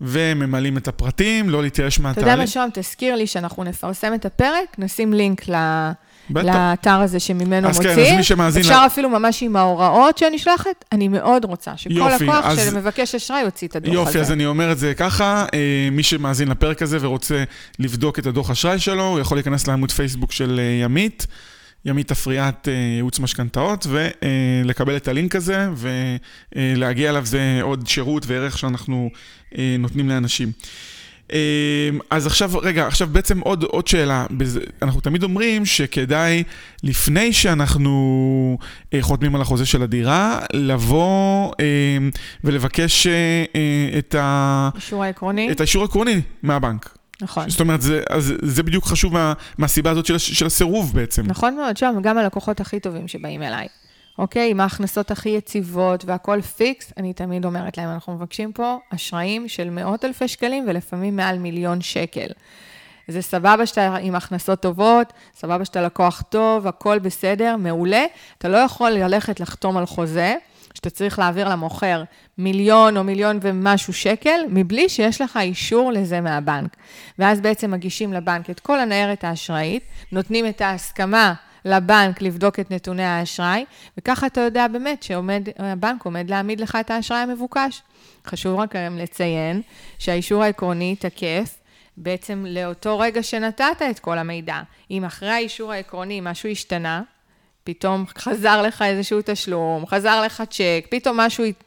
וממלאים 0.01 0.77
את 0.77 0.87
הפרטים, 0.87 1.49
לא 1.49 1.61
להתייאש 1.63 1.99
אתה 1.99 2.07
יודע 2.07 2.21
מה, 2.21 2.25
מהתהליך. 2.25 2.49
שוהם, 2.51 2.69
תזכיר 2.73 3.15
לי 3.15 3.27
שאנחנו 3.27 3.63
נפרסם 3.63 4.13
את 4.13 4.25
הפרק, 4.25 4.75
נשים 4.77 5.13
לינק 5.13 5.49
ל-. 5.49 5.91
לאתר 6.29 6.91
הזה 7.01 7.19
שממנו 7.19 7.67
אז 7.69 7.79
כן, 7.79 7.89
אז 7.89 7.97
מוציאים. 7.97 8.17
מי 8.17 8.23
שמאזין 8.23 8.61
אפשר 8.61 8.83
ל- 8.83 8.85
אפילו 8.85 9.09
ממש 9.09 9.43
עם 9.43 9.55
ההוראות 9.55 10.17
שאני 10.17 10.39
שולחת, 10.39 10.85
אני 10.91 11.07
מאוד 11.07 11.45
רוצה 11.45 11.71
שכל 11.77 11.93
יופי, 11.93 12.23
לקוח 12.25 12.45
אז- 12.45 12.59
שמבקש 12.71 13.15
אשראי 13.15 13.41
יוציא 13.41 13.67
את 13.67 13.75
הדוח 13.75 13.89
הזה. 13.89 13.97
יופי, 13.99 14.19
אז 14.19 14.31
אני 14.31 14.45
אומר 14.45 14.71
את 14.71 14.77
זה 14.77 14.93
ככה, 14.93 15.45
אה, 15.53 15.59
מי 15.91 16.03
שמאזין 16.03 16.47
לפרק 16.47 16.81
הזה 16.81 16.97
ורוצה 17.01 17.43
לבדוק 17.79 18.19
את 18.19 18.25
הדוח 18.25 18.49
אשראי 18.51 18.79
שלו, 18.79 19.03
הוא 19.07 19.19
יכול 19.19 19.37
להיכנס 19.37 19.67
לעמוד 19.67 19.91
פייסבוק 19.91 20.31
של 20.31 20.59
אה, 20.59 20.83
ימית, 20.83 21.27
ימית 21.85 22.11
אפריאט 22.11 22.67
אה, 22.67 22.73
ייעוץ 22.73 23.19
משכנתאות, 23.19 23.87
ולקבל 23.89 24.95
את 24.95 25.07
הלינק 25.07 25.35
הזה, 25.35 25.67
ולהגיע 26.55 27.09
אליו 27.09 27.25
זה 27.25 27.59
עוד 27.61 27.87
שירות 27.87 28.23
וערך 28.27 28.57
שאנחנו 28.57 29.09
אה, 29.57 29.75
נותנים 29.79 30.09
לאנשים. 30.09 30.51
אה, 31.33 31.89
אז 32.09 32.27
עכשיו, 32.27 32.51
רגע, 32.61 32.87
עכשיו 32.87 33.07
בעצם 33.11 33.39
עוד, 33.39 33.63
עוד 33.63 33.87
שאלה. 33.87 34.25
אנחנו 34.81 35.01
תמיד 35.01 35.23
אומרים 35.23 35.65
שכדאי, 35.65 36.43
לפני 36.83 37.33
שאנחנו 37.33 38.57
אה, 38.93 39.01
חותמים 39.01 39.35
על 39.35 39.41
החוזה 39.41 39.65
של 39.65 39.83
הדירה, 39.83 40.39
לבוא 40.53 41.53
אה, 41.59 41.97
ולבקש 42.43 43.07
אה, 43.07 43.13
אה, 43.55 43.97
את, 43.97 44.15
ה? 44.15 44.69
את 45.51 45.59
האישור 45.59 45.81
העקרוני 45.81 46.21
מהבנק. 46.43 46.97
נכון. 47.21 47.49
זאת 47.49 47.59
אומרת, 47.59 47.81
זה, 47.81 48.03
אז 48.09 48.33
זה 48.41 48.63
בדיוק 48.63 48.85
חשוב 48.85 49.13
מה, 49.13 49.33
מהסיבה 49.57 49.91
הזאת 49.91 50.05
של, 50.05 50.17
של 50.17 50.45
הסירוב 50.45 50.93
בעצם. 50.93 51.23
נכון 51.25 51.55
מאוד, 51.55 51.77
שם 51.77 51.95
גם 52.01 52.17
הלקוחות 52.17 52.59
הכי 52.59 52.79
טובים 52.79 53.07
שבאים 53.07 53.43
אליי. 53.43 53.67
אוקיי? 54.17 54.51
עם 54.51 54.59
ההכנסות 54.59 55.11
הכי 55.11 55.29
יציבות 55.29 56.05
והכל 56.05 56.41
פיקס, 56.41 56.93
אני 56.97 57.13
תמיד 57.13 57.45
אומרת 57.45 57.77
להם, 57.77 57.89
אנחנו 57.89 58.15
מבקשים 58.15 58.51
פה 58.51 58.79
אשראים 58.95 59.47
של 59.47 59.69
מאות 59.69 60.05
אלפי 60.05 60.27
שקלים 60.27 60.65
ולפעמים 60.67 61.15
מעל 61.15 61.39
מיליון 61.39 61.81
שקל. 61.81 62.27
זה 63.07 63.21
סבבה 63.21 63.65
שאתה 63.65 63.95
עם 63.95 64.15
הכנסות 64.15 64.61
טובות, 64.61 65.13
סבבה 65.35 65.65
שאתה 65.65 65.81
לקוח 65.81 66.23
טוב, 66.29 66.67
הכל 66.67 66.99
בסדר, 66.99 67.55
מעולה. 67.57 68.05
אתה 68.37 68.47
לא 68.47 68.57
יכול 68.57 68.91
ללכת 68.91 69.39
לחתום 69.39 69.77
על 69.77 69.85
חוזה, 69.85 70.35
שאתה 70.75 70.89
צריך 70.89 71.19
להעביר 71.19 71.49
למוכר 71.49 72.03
מיליון 72.37 72.97
או 72.97 73.03
מיליון 73.03 73.39
ומשהו 73.41 73.93
שקל, 73.93 74.39
מבלי 74.49 74.89
שיש 74.89 75.21
לך 75.21 75.39
אישור 75.41 75.91
לזה 75.91 76.21
מהבנק. 76.21 76.75
ואז 77.19 77.41
בעצם 77.41 77.71
מגישים 77.71 78.13
לבנק 78.13 78.49
את 78.49 78.59
כל 78.59 78.79
הניירת 78.79 79.23
האשראית, 79.23 79.83
נותנים 80.11 80.47
את 80.47 80.61
ההסכמה 80.61 81.33
לבנק 81.65 82.21
לבדוק 82.21 82.59
את 82.59 82.71
נתוני 82.71 83.03
האשראי, 83.03 83.65
וככה 83.97 84.27
אתה 84.27 84.41
יודע 84.41 84.67
באמת 84.67 85.03
שהבנק 85.03 86.05
עומד 86.05 86.29
להעמיד 86.29 86.59
לך 86.59 86.77
את 86.79 86.91
האשראי 86.91 87.19
המבוקש. 87.19 87.81
חשוב 88.27 88.59
רק 88.59 88.75
היום 88.75 88.97
לציין 88.97 89.61
שהאישור 89.99 90.43
העקרוני 90.43 90.95
תקף 90.95 91.57
בעצם 91.97 92.45
לאותו 92.47 92.99
רגע 92.99 93.23
שנתת 93.23 93.81
את 93.89 93.99
כל 93.99 94.17
המידע. 94.17 94.61
אם 94.91 95.05
אחרי 95.05 95.31
האישור 95.31 95.71
העקרוני 95.71 96.21
משהו 96.23 96.49
השתנה, 96.49 97.01
פתאום 97.69 98.05
חזר 98.17 98.61
לך 98.61 98.81
איזשהו 98.81 99.19
תשלום, 99.25 99.85
חזר 99.87 100.21
לך 100.21 100.43
צ'ק, 100.49 100.85
פתאום 100.89 101.17
משהו 101.19 101.45
הת- 101.45 101.63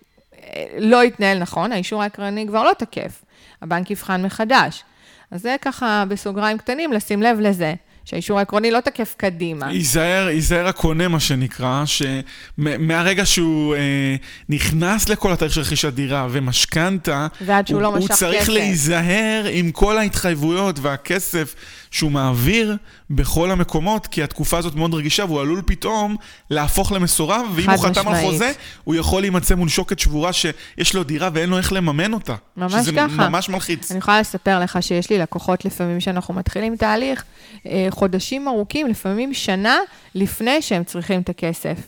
לא 0.78 1.02
התנהל 1.02 1.38
נכון, 1.38 1.72
האישור 1.72 2.02
העקרוני 2.02 2.46
כבר 2.48 2.64
לא 2.64 2.72
תקף. 2.78 3.22
הבנק 3.62 3.90
יבחן 3.90 4.22
מחדש. 4.22 4.82
אז 5.30 5.42
זה 5.42 5.56
ככה 5.62 6.04
בסוגריים 6.08 6.58
קטנים, 6.58 6.92
לשים 6.92 7.22
לב 7.22 7.40
לזה, 7.40 7.74
שהאישור 8.04 8.38
העקרוני 8.38 8.70
לא 8.70 8.80
תקף 8.80 9.14
קדימה. 9.16 9.72
ייזהר, 9.72 10.28
ייזהר 10.28 10.66
הקונה, 10.66 11.08
מה 11.08 11.20
שנקרא, 11.20 11.84
שמהרגע 11.86 13.26
שהוא 13.26 13.74
אה, 13.74 14.16
נכנס 14.48 15.08
לכל 15.08 15.32
התאריך 15.32 15.54
של 15.54 15.60
רכישת 15.60 15.92
דירה 15.92 16.26
ומשכנתה, 16.30 17.26
ועד 17.40 17.66
שהוא 17.66 17.76
הוא, 17.76 17.82
לא 17.82 17.88
הוא 17.88 17.98
משך 17.98 18.14
צריך 18.14 18.40
כסף. 18.42 18.48
להיזהר 18.52 19.44
עם 19.50 19.70
כל 19.70 19.98
ההתחייבויות 19.98 20.78
והכסף 20.78 21.54
שהוא 21.90 22.10
מעביר 22.10 22.76
בכל 23.10 23.50
המקומות, 23.50 24.06
כי 24.06 24.22
התקופה 24.22 24.58
הזאת 24.58 24.74
מאוד 24.74 24.94
רגישה, 24.94 25.24
והוא 25.24 25.40
עלול 25.40 25.62
פתאום 25.66 26.16
להפוך 26.50 26.92
למסורב, 26.92 27.46
ואם 27.54 27.70
הוא 27.70 27.78
חתם 27.78 28.08
על. 28.08 28.20
חוזה, 28.20 28.52
הוא 28.84 28.94
יכול 28.94 29.22
להימצא 29.22 29.54
מול 29.54 29.68
שוקת 29.68 29.98
שבורה 29.98 30.32
שיש 30.32 30.94
לו 30.94 31.04
דירה 31.04 31.30
ואין 31.32 31.50
לו 31.50 31.58
איך 31.58 31.72
לממן 31.72 32.12
אותה. 32.12 32.34
ממש 32.56 32.72
שזה 32.72 32.92
ככה. 32.92 33.28
ממש 33.28 33.48
מלחיץ. 33.48 33.90
אני 33.90 33.98
יכולה 33.98 34.20
לספר 34.20 34.60
לך 34.60 34.78
שיש 34.80 35.10
לי 35.10 35.18
לקוחות 35.18 35.64
לפעמים 35.64 36.00
שאנחנו 36.00 36.34
מתחילים 36.34 36.76
תהליך, 36.76 37.24
אה, 37.66 37.86
חודשים 37.90 38.48
ארוכים, 38.48 38.86
לפעמים 38.86 39.34
שנה 39.34 39.76
לפני 40.14 40.62
שהם 40.62 40.84
צריכים 40.84 41.20
את 41.20 41.28
הכסף 41.28 41.78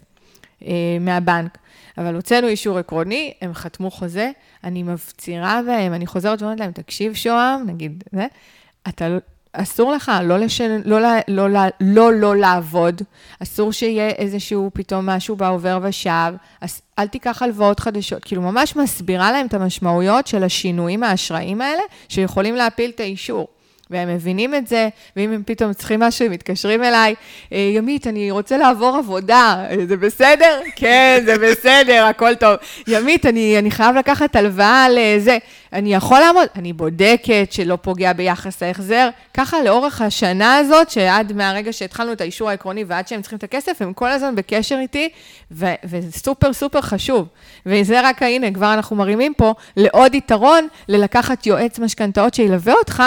אה, 0.67 0.73
מהבנק. 1.01 1.59
אבל 1.99 2.15
הוצאנו 2.15 2.49
אישור 2.49 2.79
עקרוני, 2.79 3.33
הם 3.43 3.55
חתמו 3.55 3.91
חוזה, 3.91 4.31
אני 4.65 4.83
מפצירה 4.83 5.61
בהם, 5.67 5.95
אני 5.95 6.07
חוזרת 6.07 6.43
ואומרת 6.43 6.61
להם, 6.61 6.73
תקשיב 6.73 7.15
שוהם, 7.15 7.67
נגיד, 7.67 8.05
זה, 8.13 8.27
אתה 8.89 9.09
לא... 9.09 9.17
אסור 9.53 9.93
לך 9.93 10.13
לא, 10.25 10.39
לשן, 10.39 10.81
לא, 10.85 11.01
לא, 11.01 11.09
לא, 11.29 11.51
לא, 11.51 11.61
לא, 11.81 12.13
לא 12.13 12.37
לעבוד, 12.37 13.03
אסור 13.43 13.73
שיהיה 13.73 14.09
איזשהו 14.09 14.71
פתאום 14.75 15.07
משהו 15.07 15.37
בעובר 15.37 15.79
ושב, 15.83 16.33
אז 16.61 16.83
אל 16.99 17.07
תיקח 17.07 17.43
הלוואות 17.43 17.81
חדשות. 17.81 18.25
כאילו, 18.25 18.43
ממש 18.43 18.77
מסבירה 18.77 19.33
להם 19.33 19.47
את 19.47 19.55
המשמעויות 19.55 20.27
של 20.27 20.45
השינויים 20.45 21.03
האשראיים 21.03 21.61
האלה, 21.61 21.83
שיכולים 22.09 22.55
להפיל 22.55 22.91
את 22.91 23.01
האישור. 23.01 23.49
והם 23.91 24.15
מבינים 24.15 24.55
את 24.55 24.67
זה, 24.67 24.89
ואם 25.17 25.33
הם 25.33 25.43
פתאום 25.47 25.73
צריכים 25.73 26.01
משהו, 26.01 26.27
הם 26.27 26.33
מתקשרים 26.33 26.85
אליי, 26.85 27.15
"אה, 27.53 27.59
ימית, 27.59 28.07
אני 28.07 28.31
רוצה 28.31 28.57
לעבור 28.57 28.97
עבודה, 28.97 29.65
אה, 29.71 29.77
זה 29.87 29.97
בסדר? 29.97 30.61
כן, 30.77 31.23
זה 31.25 31.35
בסדר, 31.39 32.05
הכל 32.05 32.35
טוב. 32.35 32.57
ימית, 32.89 33.27
אני, 33.27 33.59
אני 33.59 33.71
חייב 33.71 33.97
לקחת 33.97 34.37
הלוואה 34.37 34.87
לזה. 34.91 35.39
אני 35.73 35.95
יכול 35.95 36.21
לעמוד? 36.21 36.47
אני 36.57 36.73
בודקת 36.73 37.49
שלא 37.51 37.79
פוגע 37.83 38.13
ביחס 38.13 38.63
ההחזר. 38.63 39.09
ככה 39.35 39.63
לאורך 39.63 40.01
השנה 40.01 40.57
הזאת, 40.57 40.91
שעד 40.91 41.33
מהרגע 41.33 41.73
שהתחלנו 41.73 42.13
את 42.13 42.21
האישור 42.21 42.51
העקרוני 42.51 42.85
ועד 42.87 43.09
שהם 43.09 43.21
צריכים 43.21 43.39
את 43.39 43.45
הכסף, 43.45 43.83
הם 43.83 43.93
כל 43.93 44.09
הזמן 44.11 44.35
בקשר 44.37 44.77
איתי, 44.81 45.09
ו- 45.53 45.75
וזה 45.85 46.19
סופר 46.19 46.53
סופר 46.53 46.81
חשוב. 46.81 47.27
וזה 47.67 48.01
רק, 48.01 48.23
הנה, 48.23 48.51
כבר 48.51 48.75
אנחנו 48.75 48.97
מרימים 48.97 49.35
פה 49.35 49.55
לעוד 49.77 50.15
יתרון, 50.15 50.69
ללקחת 50.89 51.47
יועץ 51.47 51.79
משכנתאות 51.79 52.35
שילווה 52.35 52.73
אותך. 52.75 53.03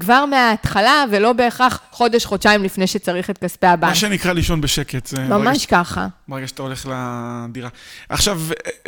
כבר 0.00 0.24
מההתחלה, 0.26 1.04
ולא 1.10 1.32
בהכרח 1.32 1.80
חודש, 1.90 2.24
חודשיים 2.24 2.62
לפני 2.62 2.86
שצריך 2.86 3.30
את 3.30 3.38
כספי 3.38 3.66
הבנק. 3.66 3.90
מה 3.90 3.94
שנקרא 3.94 4.32
לישון 4.32 4.60
בשקט. 4.60 5.12
ברגע 5.12 5.38
ממש 5.38 5.66
ככה. 5.66 6.06
ברגע 6.28 6.46
שאתה 6.46 6.62
הולך 6.62 6.88
לדירה. 6.90 7.68
עכשיו, 8.08 8.40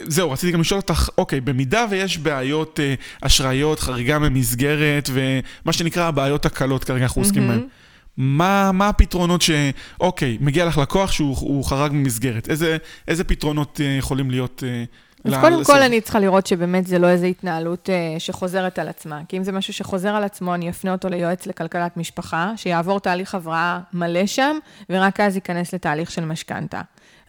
זהו, 0.03 0.31
רציתי 0.31 0.53
גם 0.53 0.61
לשאול 0.61 0.81
אותך, 0.81 1.09
אוקיי, 1.19 1.41
במידה 1.41 1.87
ויש 1.91 2.19
בעיות 2.19 2.81
אה, 2.81 2.95
אשראיות, 3.23 3.81
חריגה 3.81 4.19
ממסגרת, 4.19 5.11
ומה 5.13 5.73
שנקרא 5.73 6.05
הבעיות 6.05 6.47
הקלות, 6.47 6.85
כרגע 6.85 7.03
אנחנו 7.03 7.23
עוסקים 7.23 7.49
בהן, 7.49 7.67
מה, 8.17 8.73
מה 8.73 8.89
הפתרונות 8.89 9.43
ש... 9.43 9.51
אוקיי, 10.01 10.39
מגיע 10.41 10.65
לך 10.65 10.79
לקוח 10.79 11.13
שהוא 11.13 11.37
הוא 11.41 11.65
חרג 11.65 11.93
ממסגרת, 11.93 12.49
איזה, 12.49 12.77
איזה 13.09 13.25
פתרונות 13.25 13.81
אה, 13.85 13.97
יכולים 13.99 14.31
להיות... 14.31 14.63
אה, 14.67 14.85
אז 15.25 15.33
ל- 15.33 15.41
קודם 15.41 15.61
לסדר? 15.61 15.75
כל 15.75 15.83
אני 15.83 16.01
צריכה 16.01 16.19
לראות 16.21 16.47
שבאמת 16.47 16.87
זה 16.87 16.99
לא 16.99 17.07
איזו 17.09 17.27
התנהלות 17.27 17.91
אה, 17.91 18.15
שחוזרת 18.19 18.79
על 18.79 18.89
עצמה. 18.89 19.21
כי 19.29 19.37
אם 19.37 19.45
זה 19.45 19.53
משהו 19.53 19.73
שחוזר 19.73 20.15
על 20.15 20.25
עצמו, 20.25 20.55
אני 20.55 20.71
אפנה 20.71 20.93
אותו 20.93 21.09
ליועץ 21.09 21.47
לכלכלת 21.47 21.97
משפחה, 21.97 22.53
שיעבור 22.57 23.01
תהליך 23.01 23.35
הבראה 23.35 23.81
מלא 23.93 24.27
שם, 24.27 24.57
ורק 24.91 25.21
אז 25.21 25.35
ייכנס 25.37 25.75
לתהליך 25.75 26.11
של 26.11 26.25
משכנתה. 26.25 26.81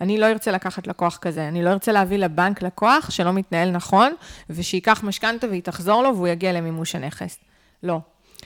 אני 0.02 0.18
לא 0.18 0.26
ארצה 0.26 0.52
לקחת 0.52 0.88
לקוח 0.88 1.18
כזה, 1.22 1.48
אני 1.48 1.64
לא 1.64 1.70
ארצה 1.70 1.92
להביא 1.92 2.18
לבנק 2.18 2.62
לקוח 2.62 3.10
שלא 3.10 3.34
מתנהל 3.34 3.72
נכון, 3.72 4.14
ושייקח 4.50 5.04
משכנתה 5.04 5.48
והיא 5.48 5.64
תחזור 5.64 6.04
לו 6.04 6.16
והוא 6.16 6.28
יגיע 6.28 6.54
למימוש 6.54 6.96
הנכס. 6.96 7.40
לא. 7.84 8.00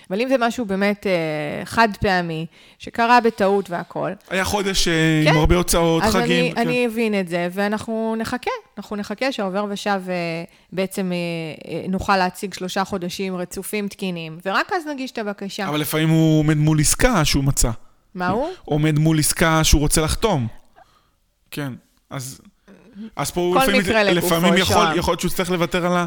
אבל 0.09 0.21
אם 0.21 0.29
זה 0.29 0.35
משהו 0.39 0.65
באמת 0.65 1.07
אה, 1.07 1.65
חד 1.65 1.87
פעמי, 1.99 2.45
שקרה 2.79 3.19
בטעות 3.21 3.69
והכול, 3.69 4.13
היה 4.29 4.45
חודש 4.45 4.87
אה, 4.87 4.93
כן. 5.23 5.29
עם 5.29 5.37
הרבה 5.37 5.55
הוצאות, 5.55 6.03
אז 6.03 6.13
חגים. 6.13 6.45
אני, 6.45 6.53
כן. 6.55 6.61
אני 6.61 6.85
אבין 6.85 7.19
את 7.19 7.27
זה, 7.27 7.47
ואנחנו 7.51 8.15
נחכה, 8.17 8.51
אנחנו 8.77 8.95
נחכה 8.95 9.31
שהעובר 9.31 9.65
ושב 9.69 10.01
אה, 10.09 10.13
בעצם 10.71 11.11
אה, 11.11 11.17
אה, 11.71 11.85
נוכל 11.89 12.17
להציג 12.17 12.53
שלושה 12.53 12.83
חודשים 12.83 13.35
רצופים 13.35 13.87
תקינים, 13.87 14.39
ורק 14.45 14.73
אז 14.73 14.83
נגיש 14.93 15.11
את 15.11 15.17
הבקשה. 15.17 15.67
אבל 15.67 15.79
לפעמים 15.79 16.09
הוא 16.09 16.39
עומד 16.39 16.57
מול 16.57 16.79
עסקה 16.79 17.25
שהוא 17.25 17.43
מצא. 17.43 17.71
מה 18.15 18.29
הוא? 18.29 18.49
עומד 18.65 18.99
מול 18.99 19.19
עסקה 19.19 19.63
שהוא 19.63 19.81
רוצה 19.81 20.01
לחתום. 20.01 20.47
כן, 21.51 21.73
אז... 22.09 22.41
אז 23.15 23.31
פה 23.31 23.41
הוא 23.41 23.55
לפעמים, 23.55 23.81
לפעמים 24.15 24.53
יכול. 24.57 24.87
יכול 24.95 25.11
להיות 25.11 25.19
שהוא 25.19 25.29
יצטרך 25.29 25.51
לוותר 25.51 25.85
על 25.85 25.97
ה... 25.97 26.05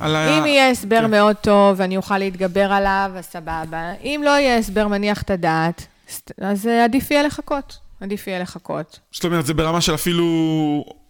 על 0.00 0.16
ה... 0.16 0.38
אם 0.38 0.46
יהיה 0.46 0.70
הסבר 0.70 1.00
כן. 1.00 1.10
מאוד 1.10 1.36
טוב 1.36 1.76
ואני 1.80 1.96
אוכל 1.96 2.18
להתגבר 2.18 2.72
עליו, 2.72 3.10
אז 3.16 3.24
סבבה. 3.24 3.92
אם 4.02 4.20
לא 4.24 4.30
יהיה 4.30 4.58
הסבר 4.58 4.88
מניח 4.88 5.22
את 5.22 5.30
הדעת, 5.30 5.86
אז 6.40 6.66
אה, 6.66 6.84
עדיף 6.84 7.10
יהיה 7.10 7.22
לחכות. 7.22 7.78
עדיף 8.00 8.26
יהיה 8.26 8.38
לחכות. 8.38 8.98
זאת 9.12 9.24
אומרת, 9.24 9.46
זה 9.46 9.54
ברמה 9.54 9.80
של 9.80 9.94
אפילו... 9.94 10.24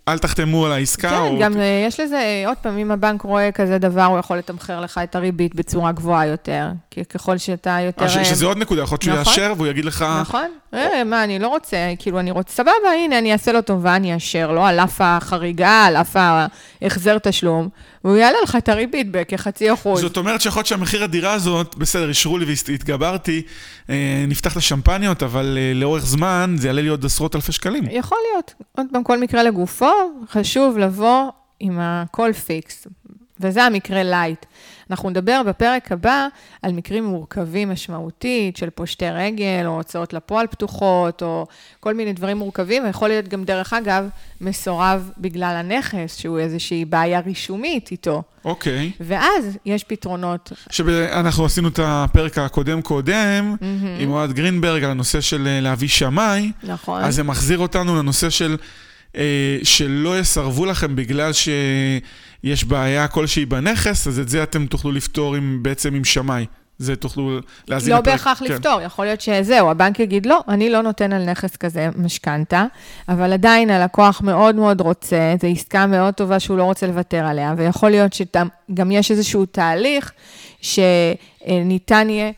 אל 0.09 0.19
תחתמו 0.19 0.67
על 0.67 0.73
העסקה, 0.73 1.09
כן, 1.11 1.17
או... 1.17 1.39
גם 1.41 1.57
אה, 1.57 1.85
יש 1.87 2.01
לזה, 2.01 2.17
אה, 2.17 2.49
עוד 2.49 2.57
פעם, 2.63 2.79
אם 2.79 2.91
הבנק 2.91 3.23
רואה 3.23 3.53
כזה 3.53 3.79
דבר, 3.79 4.05
הוא 4.05 4.19
יכול 4.19 4.37
לתמחר 4.37 4.81
לך 4.81 5.01
את 5.05 5.17
הריבית 5.17 5.55
בצורה 5.55 5.93
גבוהה 5.93 6.27
יותר. 6.27 6.69
כי 6.91 7.05
ככל 7.05 7.39
שאתה 7.39 7.79
יותר... 7.87 8.09
ש- 8.09 8.29
שזה 8.29 8.47
עוד 8.47 8.59
נקודה, 8.59 8.83
יכול 8.83 8.95
להיות 8.95 9.03
שהוא 9.03 9.15
נכון. 9.15 9.33
יאשר 9.33 9.53
והוא 9.57 9.67
יגיד 9.67 9.85
לך... 9.85 10.05
נכון. 10.21 10.51
אה, 10.75 11.05
מה, 11.05 11.25
אני 11.25 11.39
לא 11.39 11.49
רוצה, 11.49 11.77
כאילו, 11.99 12.21
אני 12.21 12.31
רוצה, 12.31 12.53
סבבה, 12.53 12.93
הנה, 13.05 13.19
אני 13.19 13.33
אעשה 13.33 13.53
לו 13.53 13.63
טובה, 13.63 13.97
אני 13.97 14.15
אאשר 14.15 14.53
לו, 14.53 14.65
על 14.65 14.81
אף 14.81 15.01
החריגה, 15.01 15.85
על 15.85 15.97
אף 15.97 16.17
ההחזר 16.17 17.19
תשלום, 17.19 17.69
והוא 18.05 18.17
יעלה 18.17 18.39
לך 18.43 18.57
את 18.57 18.69
הריבית 18.69 19.11
בכחצי 19.11 19.73
אחוז. 19.73 20.01
זאת 20.01 20.17
אומרת 20.17 20.41
שיכול 20.41 20.61
להיות 20.61 20.67
שהמחיר 20.67 21.05
הדירה 21.05 21.33
הזאת, 21.33 21.77
בסדר, 21.77 22.09
אישרו 22.09 22.39
לי 22.39 22.47
והתגברתי, 22.69 23.43
אה, 23.91 24.25
נפתח 24.29 24.53
את 24.53 24.57
השמפניות, 24.57 25.23
אבל 25.23 25.59
אה, 25.61 25.73
לאורך 25.75 26.07
זמן 26.07 26.57
זה 26.59 26.69
יעלה 26.69 26.83
לי 26.83 26.89
עוד 26.89 27.05
עשרות 27.05 27.37
אלפי 27.37 27.53
שקלים. 27.53 27.85
יכול 27.91 28.19
להיות. 28.33 28.55
עוד 28.77 28.87
פעם, 28.93 29.05
כל 29.05 29.21
מקרה 29.21 29.43
לגופו, 29.43 29.93
חשוב 30.31 30.79
לבוא 30.79 31.31
עם 31.61 31.79
הכל 31.81 32.33
פיקס. 32.33 32.87
וזה 33.41 33.65
המקרה 33.65 34.03
light. 34.03 34.47
אנחנו 34.91 35.11
נדבר 35.11 35.43
בפרק 35.47 35.93
הבא 35.93 36.27
על 36.63 36.73
מקרים 36.73 37.05
מורכבים 37.05 37.71
משמעותית 37.71 38.57
של 38.57 38.71
פושטי 38.71 39.11
רגל, 39.11 39.63
או 39.67 39.77
הוצאות 39.77 40.13
לפועל 40.13 40.47
פתוחות, 40.47 41.23
או 41.23 41.47
כל 41.81 41.95
מיני 41.95 42.13
דברים 42.13 42.37
מורכבים, 42.37 42.85
ויכול 42.85 43.09
להיות 43.09 43.29
גם, 43.29 43.45
דרך 43.45 43.73
אגב, 43.73 44.09
מסורב 44.41 45.11
בגלל 45.19 45.55
הנכס, 45.57 46.17
שהוא 46.17 46.39
איזושהי 46.39 46.85
בעיה 46.85 47.21
רישומית 47.21 47.91
איתו. 47.91 48.23
אוקיי. 48.45 48.91
ואז 49.01 49.59
יש 49.67 49.85
פתרונות. 49.85 50.53
שאנחנו 50.71 51.45
עשינו 51.45 51.69
את 51.69 51.81
הפרק 51.83 52.39
הקודם-קודם, 52.39 53.57
עם 53.99 54.11
אוהד 54.11 54.33
גרינברג, 54.33 54.85
על 54.85 54.91
הנושא 54.91 55.21
של 55.21 55.47
אה, 55.47 55.61
להביא 55.61 55.89
שמאי, 55.89 56.53
נכון. 56.63 57.03
אז 57.03 57.15
זה 57.15 57.23
מחזיר 57.23 57.59
אותנו 57.59 57.97
לנושא 57.97 58.31
של 58.31 58.57
שלא 59.63 60.19
יסרבו 60.19 60.67
לכם 60.67 60.97
בגלל 60.97 61.33
שיש 61.33 62.65
בעיה 62.65 63.09
כלשהי 63.09 63.47
בנכס, 63.47 64.07
אז 64.07 64.19
את 64.19 64.29
זה 64.29 64.43
אתם 64.43 64.67
תוכלו 64.67 64.93
לפתור 64.93 65.35
עם, 65.35 65.59
בעצם 65.63 65.95
עם 65.95 66.05
שמאי. 66.05 66.47
זה 66.79 66.97
תוכלו 66.97 67.39
להזין 67.69 67.95
לא 67.95 68.01
בהכרח 68.01 68.39
כן. 68.39 68.45
לפתור, 68.45 68.81
יכול 68.81 69.05
להיות 69.05 69.21
שזהו, 69.21 69.71
הבנק 69.71 70.01
יגיד, 70.01 70.27
לא, 70.27 70.41
אני 70.49 70.71
לא 70.71 70.83
נותן 70.83 71.13
על 71.13 71.25
נכס 71.25 71.57
כזה 71.57 71.89
משכנתה, 71.97 72.65
אבל 73.09 73.33
עדיין 73.33 73.71
הלקוח 73.71 74.21
מאוד 74.23 74.55
מאוד 74.55 74.81
רוצה, 74.81 75.35
זו 75.43 75.49
עסקה 75.49 75.87
מאוד 75.87 76.15
טובה 76.15 76.41
שהוא 76.41 76.59
לא 76.59 76.63
רוצה 76.63 76.87
לוותר 76.87 77.27
עליה, 77.27 77.55
ויכול 77.57 77.91
להיות 77.91 78.13
שגם 78.13 78.91
יש 78.91 79.11
איזשהו 79.11 79.47
תהליך 79.47 80.13
שניתן 80.61 82.11
יהיה 82.11 82.31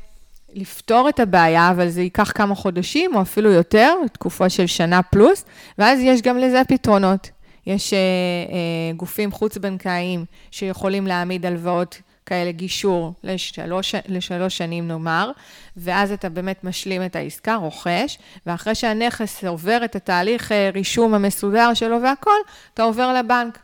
לפתור 0.55 1.09
את 1.09 1.21
הבעיה, 1.21 1.71
אבל 1.71 1.89
זה 1.89 2.03
ייקח 2.03 2.33
כמה 2.35 2.55
חודשים 2.55 3.15
או 3.15 3.23
אפילו 3.23 3.53
יותר, 3.53 3.95
תקופה 4.13 4.49
של 4.49 4.67
שנה 4.67 5.03
פלוס, 5.03 5.45
ואז 5.79 6.01
יש 6.01 6.23
גם 6.23 6.39
לזה 6.39 6.63
פתרונות. 6.69 7.31
יש 7.67 7.93
אה, 7.93 7.99
אה, 7.99 8.93
גופים 8.97 9.33
חוץ-בנקאיים 9.33 10.25
שיכולים 10.51 11.07
להעמיד 11.07 11.47
הלוואות 11.47 12.01
כאלה 12.27 12.53
גישור 12.53 13.13
לשלוש, 13.25 13.95
לשלוש 14.09 14.57
שנים 14.57 14.89
נאמר, 14.89 15.31
ואז 15.77 16.13
אתה 16.13 16.29
באמת 16.29 16.65
משלים 16.65 17.05
את 17.05 17.17
העסקה, 17.17 17.55
רוכש, 17.55 18.19
ואחרי 18.47 18.75
שהנכס 18.75 19.45
עובר 19.45 19.85
את 19.85 19.97
התהליך 19.97 20.53
אה, 20.53 20.71
רישום 20.75 21.15
המסודר 21.15 21.75
שלו 21.75 22.03
והכל, 22.03 22.41
אתה 22.75 22.83
עובר 22.83 23.13
לבנק. 23.13 23.59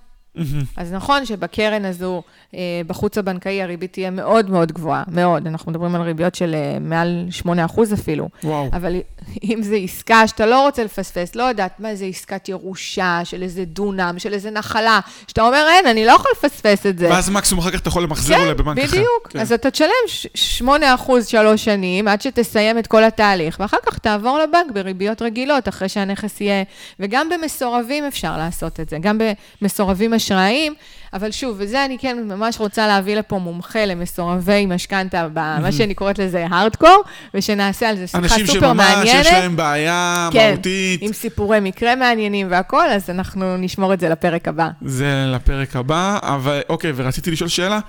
אז 0.77 0.93
נכון 0.93 1.27
שבקרן 1.27 1.85
הזו, 1.85 2.23
אה, 2.55 2.61
בחוץ 2.87 3.19
הבנקאי, 3.19 3.63
הריבית 3.63 3.93
תהיה 3.93 4.11
מאוד 4.11 4.51
מאוד 4.51 4.73
גבוהה, 4.73 5.03
מאוד. 5.09 5.47
אנחנו 5.47 5.71
מדברים 5.71 5.95
על 5.95 6.03
ריביות 6.03 6.35
של 6.35 6.55
אה, 6.55 6.79
מעל 6.81 7.27
8% 7.43 7.49
אפילו. 7.95 8.29
וואו. 8.45 8.69
אבל 8.73 8.97
אם 9.51 9.59
זו 9.63 9.75
עסקה 9.75 10.29
שאתה 10.29 10.47
לא 10.47 10.67
רוצה 10.67 10.85
לפספס, 10.85 11.35
לא 11.35 11.43
יודעת 11.43 11.81
מה 11.81 11.95
זה 11.95 12.05
עסקת 12.05 12.49
ירושה, 12.49 13.21
של 13.25 13.43
איזה 13.43 13.65
דונם, 13.65 14.15
של 14.19 14.33
איזה 14.33 14.51
נחלה, 14.51 15.01
שאתה 15.29 15.43
אומר, 15.43 15.67
אין, 15.71 15.87
אני 15.87 16.07
לא 16.07 16.13
יכול 16.13 16.31
לפספס 16.37 16.87
את 16.87 16.99
זה. 16.99 17.09
ואז 17.11 17.31
מקסימום 17.31 17.63
אחר 17.65 17.71
כך 17.71 17.81
אתה 17.81 17.89
יכול 17.89 18.03
למחזר 18.03 18.35
כן, 18.35 18.41
אולי 18.41 18.55
בבנק 18.55 18.79
אחר. 18.79 18.87
בדיוק. 18.87 19.29
כן. 19.29 19.39
אז 19.39 19.53
אתה 19.53 19.71
תשלם 19.71 19.89
ש- 20.07 20.63
8% 20.63 20.73
שלוש 21.27 21.65
שנים, 21.65 22.09
עד 22.09 22.23
שתסיים 22.23 22.79
את 22.79 22.87
כל 22.87 23.05
התהליך, 23.05 23.57
ואחר 23.61 23.77
כך 23.87 23.99
תעבור 23.99 24.39
לבנק 24.39 24.73
בריביות 24.75 25.23
רגילות, 25.23 25.69
אחרי 25.69 25.89
שהנכס 25.89 26.41
יהיה... 26.41 26.63
וגם 27.01 27.29
במסורבים 27.29 28.05
אפשר 28.05 28.37
לעשות 28.37 28.81
את 28.81 28.89
זה, 28.89 28.99
גם 29.01 29.19
במסורבים 29.63 30.13
אשראיים, 30.27 30.75
אבל 31.13 31.31
שוב, 31.31 31.57
וזה 31.59 31.85
אני 31.85 31.99
כן 31.99 32.29
ממש 32.29 32.61
רוצה 32.61 32.87
להביא 32.87 33.17
לפה 33.17 33.39
מומחה 33.39 33.85
למסורבי 33.85 34.67
משכנתה, 34.67 35.29
מה 35.35 35.73
שאני 35.73 35.95
קוראת 35.95 36.19
לזה 36.19 36.47
הארדקור, 36.51 37.05
ושנעשה 37.35 37.89
על 37.89 37.97
זה 37.97 38.07
שיחה 38.07 38.19
אנשים 38.19 38.47
סופר 38.47 38.61
שממש 38.61 38.77
מעניינת. 38.77 39.27
יש 39.27 39.33
להם 39.33 39.57
בעיה 39.57 40.29
כן, 40.33 40.51
מהותית. 40.53 41.03
עם 41.03 41.13
סיפורי 41.13 41.61
מקרה 41.61 41.97
מעניינים 41.97 42.47
והכול, 42.51 42.87
אז 42.91 43.11
אנחנו 43.11 43.57
נשמור 43.57 43.95
את 43.95 44.01
זה 44.01 44.09
לפרק 44.09 44.49
הבא. 44.49 44.69
זה 44.83 45.25
לפרק 45.35 45.77
הבא, 45.77 46.19
אבל 46.23 46.61
אוקיי, 46.69 46.93
ורציתי 46.95 47.31
לשאול 47.31 47.49
שאלה. 47.49 47.81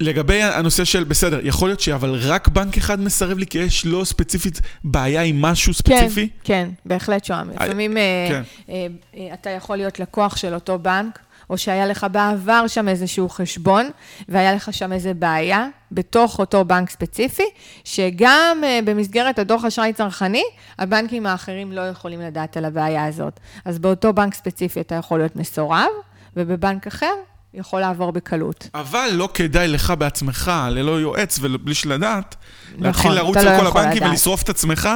לגבי 0.00 0.42
הנושא 0.42 0.84
של, 0.84 1.04
בסדר, 1.04 1.40
יכול 1.42 1.68
להיות 1.68 1.80
שאבל 1.80 2.14
רק 2.22 2.48
בנק 2.48 2.76
אחד 2.76 3.00
מסרב 3.00 3.38
לי, 3.38 3.46
כי 3.46 3.58
יש 3.58 3.86
לו 3.86 4.04
ספציפית 4.04 4.60
בעיה 4.84 5.22
עם 5.22 5.42
משהו 5.42 5.74
ספציפי? 5.74 6.28
כן, 6.28 6.44
כן, 6.44 6.68
בהחלט 6.84 7.24
שוהם. 7.24 7.50
לפעמים 7.50 7.96
אה, 7.96 8.02
כן. 8.28 8.42
אה, 8.68 8.86
אה, 9.16 9.34
אתה 9.34 9.50
יכול 9.50 9.76
להיות 9.76 10.00
לקוח 10.00 10.36
של 10.36 10.54
אותו 10.54 10.78
בנק, 10.78 11.18
או 11.50 11.58
שהיה 11.58 11.86
לך 11.86 12.06
בעבר 12.12 12.66
שם 12.66 12.88
איזשהו 12.88 13.28
חשבון, 13.28 13.90
והיה 14.28 14.54
לך 14.54 14.72
שם 14.72 14.92
איזה 14.92 15.14
בעיה 15.14 15.66
בתוך 15.92 16.38
אותו 16.38 16.64
בנק 16.64 16.90
ספציפי, 16.90 17.46
שגם 17.84 18.60
אה, 18.64 18.80
במסגרת 18.84 19.38
הדוח 19.38 19.64
אשראי 19.64 19.92
צרכני, 19.92 20.42
הבנקים 20.78 21.26
האחרים 21.26 21.72
לא 21.72 21.80
יכולים 21.80 22.20
לדעת 22.20 22.56
על 22.56 22.64
הבעיה 22.64 23.04
הזאת. 23.04 23.40
אז 23.64 23.78
באותו 23.78 24.12
בנק 24.12 24.34
ספציפי 24.34 24.80
אתה 24.80 24.94
יכול 24.94 25.18
להיות 25.18 25.36
מסורב, 25.36 25.88
ובבנק 26.36 26.86
אחר 26.86 27.14
יכול 27.54 27.80
לעבור 27.80 28.12
בקלות. 28.12 28.68
אבל 28.74 29.10
לא 29.12 29.28
כדאי 29.34 29.68
לך 29.68 29.92
בעצמך, 29.98 30.52
ללא 30.70 31.00
יועץ 31.00 31.38
ובלי 31.42 31.74
שלדעת, 31.74 32.36
להתחיל 32.78 32.88
נכון, 32.88 33.14
לרוץ 33.14 33.36
אתה 33.36 33.50
על 33.50 33.56
לא 33.56 33.60
כל 33.60 33.66
הבנקים 33.66 33.96
לדעת. 33.96 34.10
ולשרוף 34.10 34.42
את 34.42 34.48
עצמך, 34.48 34.88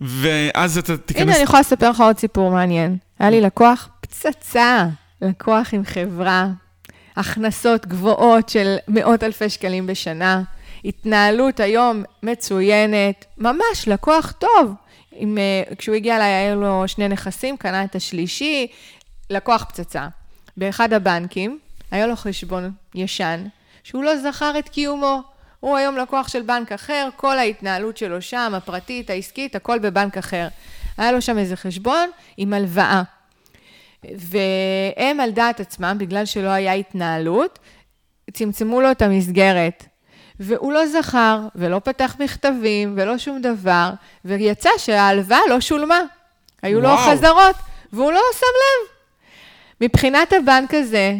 ואז 0.00 0.78
אתה 0.78 0.96
תיכנס... 0.96 1.22
הנה, 1.22 1.34
אני 1.34 1.42
יכולה 1.42 1.60
לספר 1.60 1.90
לך 1.90 2.00
עוד 2.00 2.18
סיפור 2.18 2.50
מעניין. 2.50 2.96
היה 3.18 3.30
לי 3.30 3.40
לקוח 3.40 3.88
פצצה, 4.00 4.86
לקוח 5.22 5.68
עם 5.72 5.84
חברה, 5.84 6.48
הכנסות 7.16 7.86
גבוהות 7.86 8.48
של 8.48 8.76
מאות 8.88 9.22
אלפי 9.22 9.50
שקלים 9.50 9.86
בשנה, 9.86 10.42
התנהלות 10.84 11.60
היום 11.60 12.02
מצוינת, 12.22 13.24
ממש 13.38 13.86
לקוח 13.86 14.32
טוב. 14.38 14.74
עם, 15.12 15.38
אה, 15.38 15.74
כשהוא 15.76 15.94
הגיע 15.94 16.16
אליי, 16.16 16.32
היה 16.32 16.54
לו 16.54 16.82
שני 16.86 17.08
נכסים, 17.08 17.56
קנה 17.56 17.84
את 17.84 17.94
השלישי, 17.94 18.66
לקוח 19.30 19.64
פצצה. 19.64 20.08
באחד 20.58 20.92
הבנקים, 20.92 21.58
היה 21.90 22.06
לו 22.06 22.16
חשבון 22.16 22.70
ישן, 22.94 23.44
שהוא 23.82 24.04
לא 24.04 24.16
זכר 24.16 24.58
את 24.58 24.68
קיומו. 24.68 25.22
הוא 25.60 25.76
היום 25.76 25.96
לקוח 25.96 26.28
של 26.28 26.42
בנק 26.42 26.72
אחר, 26.72 27.08
כל 27.16 27.38
ההתנהלות 27.38 27.96
שלו 27.96 28.22
שם, 28.22 28.52
הפרטית, 28.56 29.10
העסקית, 29.10 29.56
הכל 29.56 29.78
בבנק 29.78 30.18
אחר. 30.18 30.48
היה 30.96 31.12
לו 31.12 31.22
שם 31.22 31.38
איזה 31.38 31.56
חשבון 31.56 32.10
עם 32.36 32.52
הלוואה. 32.52 33.02
והם 34.04 35.20
על 35.20 35.30
דעת 35.30 35.60
עצמם, 35.60 35.96
בגלל 35.98 36.24
שלא 36.24 36.48
היה 36.48 36.72
התנהלות, 36.72 37.58
צמצמו 38.32 38.80
לו 38.80 38.90
את 38.90 39.02
המסגרת. 39.02 39.84
והוא 40.40 40.72
לא 40.72 40.86
זכר, 40.86 41.40
ולא 41.54 41.80
פתח 41.84 42.16
מכתבים, 42.20 42.94
ולא 42.96 43.18
שום 43.18 43.40
דבר, 43.40 43.90
ויצא 44.24 44.70
שההלוואה 44.78 45.40
לא 45.48 45.60
שולמה. 45.60 46.00
היו 46.62 46.80
לו 46.80 46.88
וואו. 46.88 47.10
חזרות, 47.10 47.56
והוא 47.92 48.12
לא 48.12 48.20
שם 48.32 48.46
לב. 48.46 48.97
מבחינת 49.80 50.32
הבנק 50.32 50.74
הזה, 50.74 51.14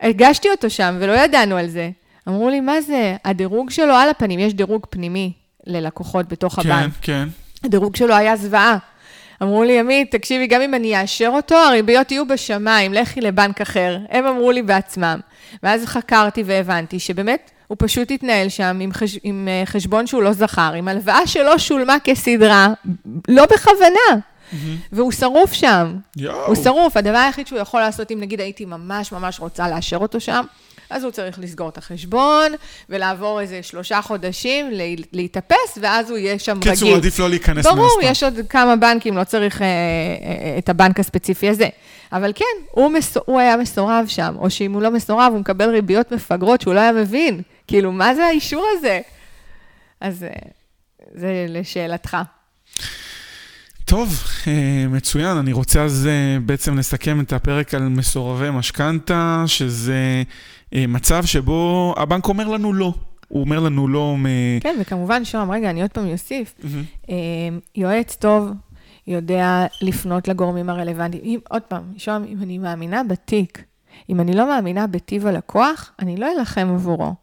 הגשתי 0.00 0.48
אותו 0.50 0.70
שם, 0.70 0.96
ולא 1.00 1.12
ידענו 1.12 1.56
על 1.56 1.68
זה. 1.68 1.90
אמרו 2.28 2.50
לי, 2.50 2.60
מה 2.60 2.80
זה? 2.80 3.16
הדירוג 3.24 3.70
שלו 3.70 3.94
על 3.94 4.08
הפנים, 4.08 4.38
יש 4.38 4.54
דירוג 4.54 4.86
פנימי 4.90 5.32
ללקוחות 5.66 6.28
בתוך 6.28 6.60
כן, 6.60 6.70
הבנק. 6.70 6.92
כן. 7.02 7.28
הדירוג 7.64 7.96
שלו 7.96 8.14
היה 8.14 8.36
זוועה. 8.36 8.78
אמרו 9.42 9.64
לי, 9.64 9.78
עמית, 9.78 10.10
תקשיבי, 10.10 10.46
גם 10.46 10.62
אם 10.62 10.74
אני 10.74 11.00
אאשר 11.00 11.30
אותו, 11.32 11.54
הריביות 11.54 12.12
יהיו 12.12 12.26
בשמיים, 12.28 12.94
לכי 12.94 13.20
לבנק 13.20 13.60
אחר. 13.60 13.98
הם 14.10 14.26
אמרו 14.26 14.52
לי 14.52 14.62
בעצמם. 14.62 15.20
ואז 15.62 15.84
חקרתי 15.84 16.42
והבנתי 16.46 16.98
שבאמת, 16.98 17.50
הוא 17.66 17.76
פשוט 17.78 18.10
התנהל 18.10 18.48
שם 18.48 18.78
עם, 18.80 18.92
חש... 18.92 19.18
עם 19.22 19.48
אה, 19.50 19.62
חשבון 19.66 20.06
שהוא 20.06 20.22
לא 20.22 20.32
זכר, 20.32 20.72
עם 20.72 20.88
הלוואה 20.88 21.26
שלא 21.26 21.58
שולמה 21.58 21.96
כסדרה, 22.04 22.68
לא 23.28 23.46
בכוונה. 23.46 24.22
והוא 24.92 25.12
שרוף 25.12 25.52
שם. 25.52 25.96
יואו. 26.16 26.46
הוא 26.46 26.54
שרוף, 26.64 26.96
הדבר 26.96 27.16
היחיד 27.18 27.46
שהוא 27.46 27.58
יכול 27.58 27.80
לעשות, 27.80 28.10
אם 28.10 28.20
נגיד 28.20 28.40
הייתי 28.40 28.64
ממש 28.64 29.12
ממש 29.12 29.40
רוצה 29.40 29.68
לאשר 29.68 29.96
אותו 29.96 30.20
שם, 30.20 30.44
אז 30.90 31.04
הוא 31.04 31.12
צריך 31.12 31.38
לסגור 31.38 31.68
את 31.68 31.78
החשבון, 31.78 32.52
ולעבור 32.90 33.40
איזה 33.40 33.62
שלושה 33.62 34.02
חודשים, 34.02 34.70
לה- 34.70 34.84
להתאפס, 35.12 35.78
ואז 35.80 36.10
הוא 36.10 36.18
יהיה 36.18 36.38
שם 36.38 36.56
רגיל. 36.56 36.72
קיצור, 36.72 36.94
עדיף 36.94 37.18
לא 37.18 37.28
להיכנס 37.30 37.66
ברור, 37.66 37.78
מן 37.78 38.08
הסתם. 38.08 38.10
יש 38.10 38.22
עוד 38.22 38.46
כמה 38.48 38.76
בנקים, 38.76 39.16
לא 39.16 39.24
צריך 39.24 39.62
אה, 39.62 39.66
אה, 39.66 40.58
את 40.58 40.68
הבנק 40.68 41.00
הספציפי 41.00 41.48
הזה. 41.48 41.68
אבל 42.12 42.32
כן, 42.34 42.44
הוא, 42.70 42.90
מסו, 42.90 43.20
הוא 43.26 43.40
היה 43.40 43.56
מסורב 43.56 44.04
שם, 44.08 44.34
או 44.38 44.50
שאם 44.50 44.72
הוא 44.72 44.82
לא 44.82 44.90
מסורב, 44.90 45.28
הוא 45.32 45.40
מקבל 45.40 45.70
ריביות 45.70 46.12
מפגרות 46.12 46.60
שהוא 46.60 46.74
לא 46.74 46.80
היה 46.80 46.92
מבין. 46.92 47.40
כאילו, 47.66 47.92
מה 47.92 48.14
זה 48.14 48.26
האישור 48.26 48.66
הזה? 48.78 49.00
אז 50.00 50.22
אה, 50.22 50.28
זה 51.14 51.46
לשאלתך. 51.48 52.16
טוב, 53.86 54.22
אה, 54.46 54.86
מצוין. 54.88 55.36
אני 55.36 55.52
רוצה 55.52 55.84
אז 55.84 56.08
אה, 56.10 56.40
בעצם 56.40 56.78
לסכם 56.78 57.20
את 57.20 57.32
הפרק 57.32 57.74
על 57.74 57.88
מסורבי 57.88 58.50
משכנתה, 58.50 59.44
שזה 59.46 60.22
אה, 60.74 60.84
מצב 60.88 61.24
שבו 61.24 61.94
הבנק 61.96 62.28
אומר 62.28 62.48
לנו 62.48 62.72
לא. 62.72 62.94
הוא 63.28 63.40
אומר 63.40 63.60
לנו 63.60 63.88
לא 63.88 64.16
מ... 64.18 64.26
כן, 64.60 64.76
וכמובן, 64.80 65.24
שוהם, 65.24 65.50
רגע, 65.50 65.70
אני 65.70 65.82
עוד 65.82 65.90
פעם 65.90 66.12
אוסיף. 66.12 66.54
אה, 67.10 67.14
יועץ 67.76 68.16
טוב 68.16 68.50
יודע 69.06 69.66
לפנות 69.82 70.28
לגורמים 70.28 70.70
הרלוונטיים. 70.70 71.22
אם, 71.24 71.38
עוד 71.48 71.62
פעם, 71.62 71.82
שוהם, 71.96 72.24
אם 72.24 72.42
אני 72.42 72.58
מאמינה 72.58 73.04
בתיק, 73.04 73.64
אם 74.10 74.20
אני 74.20 74.32
לא 74.32 74.48
מאמינה 74.48 74.86
בטיב 74.86 75.26
הלקוח, 75.26 75.92
אני 75.98 76.16
לא 76.16 76.32
אלחם 76.38 76.68
עבורו. 76.74 77.14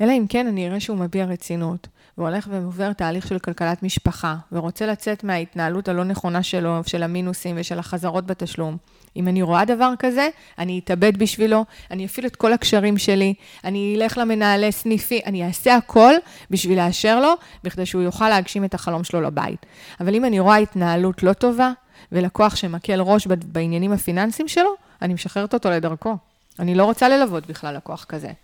אלא 0.00 0.12
אם 0.12 0.26
כן 0.28 0.46
אני 0.46 0.68
אראה 0.68 0.80
שהוא 0.80 0.98
מביע 0.98 1.24
רצינות, 1.24 1.88
והולך 2.18 2.48
ועובר 2.50 2.92
תהליך 2.92 3.28
של 3.28 3.38
כלכלת 3.38 3.82
משפחה, 3.82 4.36
ורוצה 4.52 4.86
לצאת 4.86 5.24
מההתנהלות 5.24 5.88
הלא 5.88 6.04
נכונה 6.04 6.42
שלו, 6.42 6.80
של 6.86 7.02
המינוסים 7.02 7.56
ושל 7.58 7.78
החזרות 7.78 8.26
בתשלום. 8.26 8.76
אם 9.16 9.28
אני 9.28 9.42
רואה 9.42 9.64
דבר 9.64 9.92
כזה, 9.98 10.28
אני 10.58 10.78
אתאבד 10.84 11.16
בשבילו, 11.16 11.64
אני 11.90 12.06
אפעיל 12.06 12.26
את 12.26 12.36
כל 12.36 12.52
הקשרים 12.52 12.98
שלי, 12.98 13.34
אני 13.64 13.96
אלך 13.96 14.18
למנהלי 14.18 14.72
סניפי, 14.72 15.20
אני 15.26 15.46
אעשה 15.46 15.76
הכל 15.76 16.14
בשביל 16.50 16.78
לאשר 16.78 17.20
לו, 17.20 17.34
בכדי 17.64 17.86
שהוא 17.86 18.02
יוכל 18.02 18.28
להגשים 18.28 18.64
את 18.64 18.74
החלום 18.74 19.04
שלו 19.04 19.20
לבית. 19.20 19.66
אבל 20.00 20.14
אם 20.14 20.24
אני 20.24 20.40
רואה 20.40 20.56
התנהלות 20.56 21.22
לא 21.22 21.32
טובה, 21.32 21.72
ולקוח 22.12 22.56
שמקל 22.56 23.00
ראש 23.00 23.26
בעניינים 23.26 23.92
הפיננסיים 23.92 24.48
שלו, 24.48 24.70
אני 25.02 25.14
משחררת 25.14 25.54
אותו 25.54 25.70
לדרכו. 25.70 26.16
אני 26.58 26.74
לא 26.74 26.84
רוצה 26.84 27.08
ללוות 27.08 27.46
בכלל 27.46 27.76
לקוח 27.76 28.04
כזה. 28.04 28.43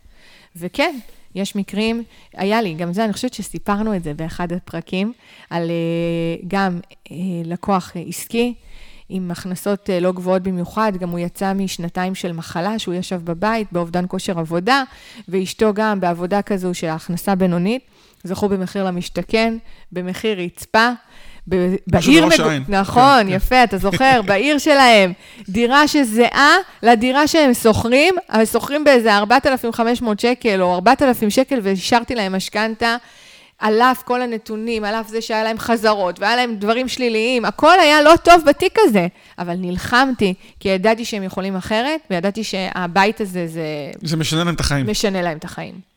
וכן, 0.57 0.99
יש 1.35 1.57
מקרים, 1.57 2.03
היה 2.35 2.63
לי, 2.63 2.75
גם 2.75 2.93
זה, 2.93 3.05
אני 3.05 3.13
חושבת 3.13 3.35
שסיפרנו 3.35 3.97
את 3.97 4.05
זה 4.05 4.15
באחד 4.15 4.53
הפרקים, 4.53 5.13
על 5.51 5.71
אה, 5.71 6.43
גם 6.49 6.81
אה, 7.11 7.17
לקוח 7.45 7.93
עסקי, 8.09 8.55
עם 9.09 9.31
הכנסות 9.31 9.91
אה, 9.91 10.01
לא 10.01 10.13
גבוהות 10.13 10.43
במיוחד, 10.43 10.93
גם 10.97 11.11
הוא 11.11 11.19
יצא 11.19 11.53
משנתיים 11.53 12.15
של 12.15 12.33
מחלה, 12.33 12.79
שהוא 12.79 12.95
ישב 12.95 13.21
בבית, 13.25 13.69
באובדן 13.73 14.05
כושר 14.09 14.39
עבודה, 14.39 14.83
ואשתו 15.29 15.75
גם 15.75 16.01
בעבודה 16.01 16.43
כזו 16.43 16.75
של 16.75 16.87
הכנסה 16.87 17.35
בינונית, 17.35 17.83
זכו 18.25 18.49
במחיר 18.49 18.85
למשתכן, 18.85 19.57
במחיר 19.93 20.41
רצפה. 20.41 20.91
ב- 21.48 21.74
בעיר, 21.87 22.24
העין. 22.44 22.64
נכון, 22.68 23.03
כן, 23.22 23.26
כן. 23.29 23.35
יפה, 23.35 23.64
אתה 23.64 23.79
זוכר, 23.79 24.20
בעיר 24.26 24.59
שלהם, 24.59 25.12
דירה 25.48 25.88
שזהה 25.88 26.55
לדירה 26.83 27.26
שהם 27.26 27.55
שוכרים, 27.55 28.14
אבל 28.31 28.44
שוכרים 28.44 28.85
באיזה 28.85 29.16
4,500 29.16 30.20
שקל 30.20 30.62
או 30.62 30.74
4,000 30.74 31.31
שקל, 31.31 31.59
והשארתי 31.62 32.14
להם 32.14 32.35
משכנתה, 32.37 32.96
על 33.59 33.83
אף 33.83 34.03
כל 34.03 34.22
הנתונים, 34.22 34.85
על 34.85 34.94
אף 34.94 35.09
זה 35.09 35.22
שהיה 35.22 35.44
להם 35.44 35.59
חזרות, 35.59 36.20
והיה 36.20 36.37
להם 36.37 36.55
דברים 36.55 36.88
שליליים, 36.88 37.44
הכל 37.44 37.81
היה 37.81 38.03
לא 38.03 38.16
טוב 38.22 38.42
בתיק 38.46 38.76
הזה, 38.79 39.07
אבל 39.38 39.55
נלחמתי, 39.59 40.35
כי 40.61 40.68
ידעתי 40.68 41.05
שהם 41.05 41.22
יכולים 41.22 41.57
אחרת, 41.57 42.00
וידעתי 42.11 42.44
שהבית 42.44 43.20
הזה, 43.20 43.46
זה 43.46 43.62
זה 44.03 44.16
משנה 44.16 44.44
להם 44.44 44.55
את 44.55 44.61
החיים. 44.61 44.87
משנה 44.90 45.22
להם 45.22 45.37
את 45.38 45.44
החיים. 45.44 45.89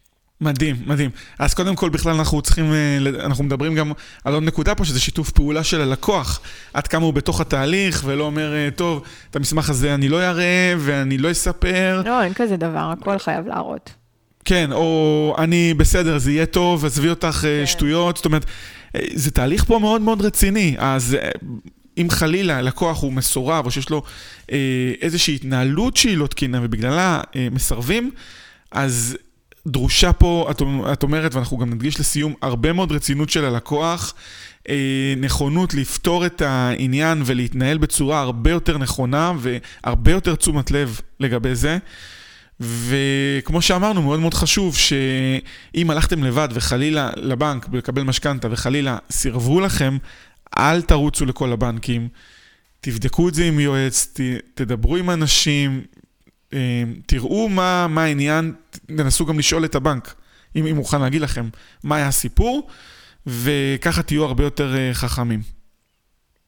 מדהים, 0.43 0.75
מדהים. 0.85 1.09
אז 1.39 1.53
קודם 1.53 1.75
כל, 1.75 1.89
בכלל 1.89 2.13
אנחנו 2.13 2.41
צריכים, 2.41 2.73
אה, 2.73 2.97
אנחנו 3.25 3.43
מדברים 3.43 3.75
גם 3.75 3.91
על 4.23 4.33
עוד 4.33 4.43
נקודה 4.43 4.75
פה, 4.75 4.85
שזה 4.85 4.99
שיתוף 4.99 5.31
פעולה 5.31 5.63
של 5.63 5.81
הלקוח. 5.81 6.41
עד 6.73 6.87
כמה 6.87 7.05
הוא 7.05 7.13
בתוך 7.13 7.41
התהליך, 7.41 8.03
ולא 8.05 8.23
אומר, 8.23 8.53
אה, 8.53 8.69
טוב, 8.75 9.03
את 9.29 9.35
המסמך 9.35 9.69
הזה 9.69 9.93
אני 9.93 10.09
לא 10.09 10.21
אראה, 10.21 10.73
ואני 10.77 11.17
לא 11.17 11.31
אספר. 11.31 12.01
לא, 12.05 12.23
אין 12.23 12.33
כזה 12.33 12.57
דבר, 12.57 12.93
הכל 12.99 13.17
חייב 13.17 13.47
להראות. 13.47 13.93
כן, 14.45 14.71
או 14.71 15.35
אני 15.37 15.73
בסדר, 15.73 16.17
זה 16.17 16.31
יהיה 16.31 16.45
טוב, 16.45 16.85
עזבי 16.85 17.09
אותך 17.09 17.45
אה, 17.47 17.59
כן. 17.59 17.65
שטויות. 17.65 18.17
זאת 18.17 18.25
אומרת, 18.25 18.45
זה 19.13 19.31
תהליך 19.31 19.63
פה 19.63 19.79
מאוד 19.79 20.01
מאוד 20.01 20.21
רציני. 20.21 20.75
אז 20.77 21.17
אם 21.97 22.07
חלילה 22.09 22.61
לקוח 22.61 23.01
הוא 23.01 23.13
מסורב, 23.13 23.65
או 23.65 23.71
שיש 23.71 23.89
לו 23.89 24.03
איזושהי 25.01 25.35
התנהלות 25.35 25.97
שהיא 25.97 26.17
לא 26.17 26.27
תקינה, 26.27 26.59
ובגללה 26.63 27.21
מסרבים, 27.51 28.11
אז 28.71 29.17
דרושה 29.67 30.13
פה, 30.13 30.47
את, 30.51 30.61
את 30.93 31.03
אומרת, 31.03 31.35
ואנחנו 31.35 31.57
גם 31.57 31.69
נדגיש 31.73 31.99
לסיום, 31.99 32.33
הרבה 32.41 32.73
מאוד 32.73 32.91
רצינות 32.91 33.29
של 33.29 33.45
הלקוח, 33.45 34.13
אה, 34.69 35.13
נכונות 35.17 35.73
לפתור 35.73 36.25
את 36.25 36.41
העניין 36.41 37.21
ולהתנהל 37.25 37.77
בצורה 37.77 38.19
הרבה 38.19 38.51
יותר 38.51 38.77
נכונה 38.77 39.33
והרבה 39.39 40.11
יותר 40.11 40.35
תשומת 40.35 40.71
לב 40.71 40.99
לגבי 41.19 41.55
זה. 41.55 41.77
וכמו 42.59 43.61
שאמרנו, 43.61 44.01
מאוד 44.01 44.19
מאוד 44.19 44.33
חשוב 44.33 44.77
שאם 44.77 45.89
הלכתם 45.89 46.23
לבד 46.23 46.47
וחלילה 46.51 47.09
לבנק 47.15 47.67
לקבל 47.73 48.03
משכנתה 48.03 48.47
וחלילה 48.51 48.97
סירבו 49.11 49.59
לכם, 49.59 49.97
אל 50.57 50.81
תרוצו 50.81 51.25
לכל 51.25 51.51
הבנקים. 51.51 52.07
תבדקו 52.81 53.29
את 53.29 53.33
זה 53.33 53.45
עם 53.45 53.59
יועץ, 53.59 54.07
ת, 54.13 54.19
תדברו 54.53 54.95
עם 54.95 55.09
אנשים, 55.09 55.81
תראו 57.05 57.49
מה, 57.49 57.87
מה 57.87 58.03
העניין, 58.03 58.53
תנסו 58.85 59.25
גם 59.25 59.39
לשאול 59.39 59.65
את 59.65 59.75
הבנק, 59.75 60.15
אם 60.55 60.65
הוא 60.65 60.73
מוכן 60.73 61.01
להגיד 61.01 61.21
לכם 61.21 61.49
מה 61.83 61.95
היה 61.95 62.07
הסיפור, 62.07 62.67
וככה 63.27 64.03
תהיו 64.03 64.23
הרבה 64.23 64.43
יותר 64.43 64.75
אה, 64.77 64.93
חכמים. 64.93 65.41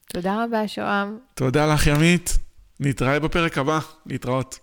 תודה 0.07 0.43
רבה, 0.43 0.67
שוהם. 0.67 1.17
תודה 1.33 1.73
לך, 1.73 1.87
ימית. 1.87 2.37
נתראה 2.79 3.19
בפרק 3.19 3.57
הבא. 3.57 3.79
להתראות. 4.05 4.59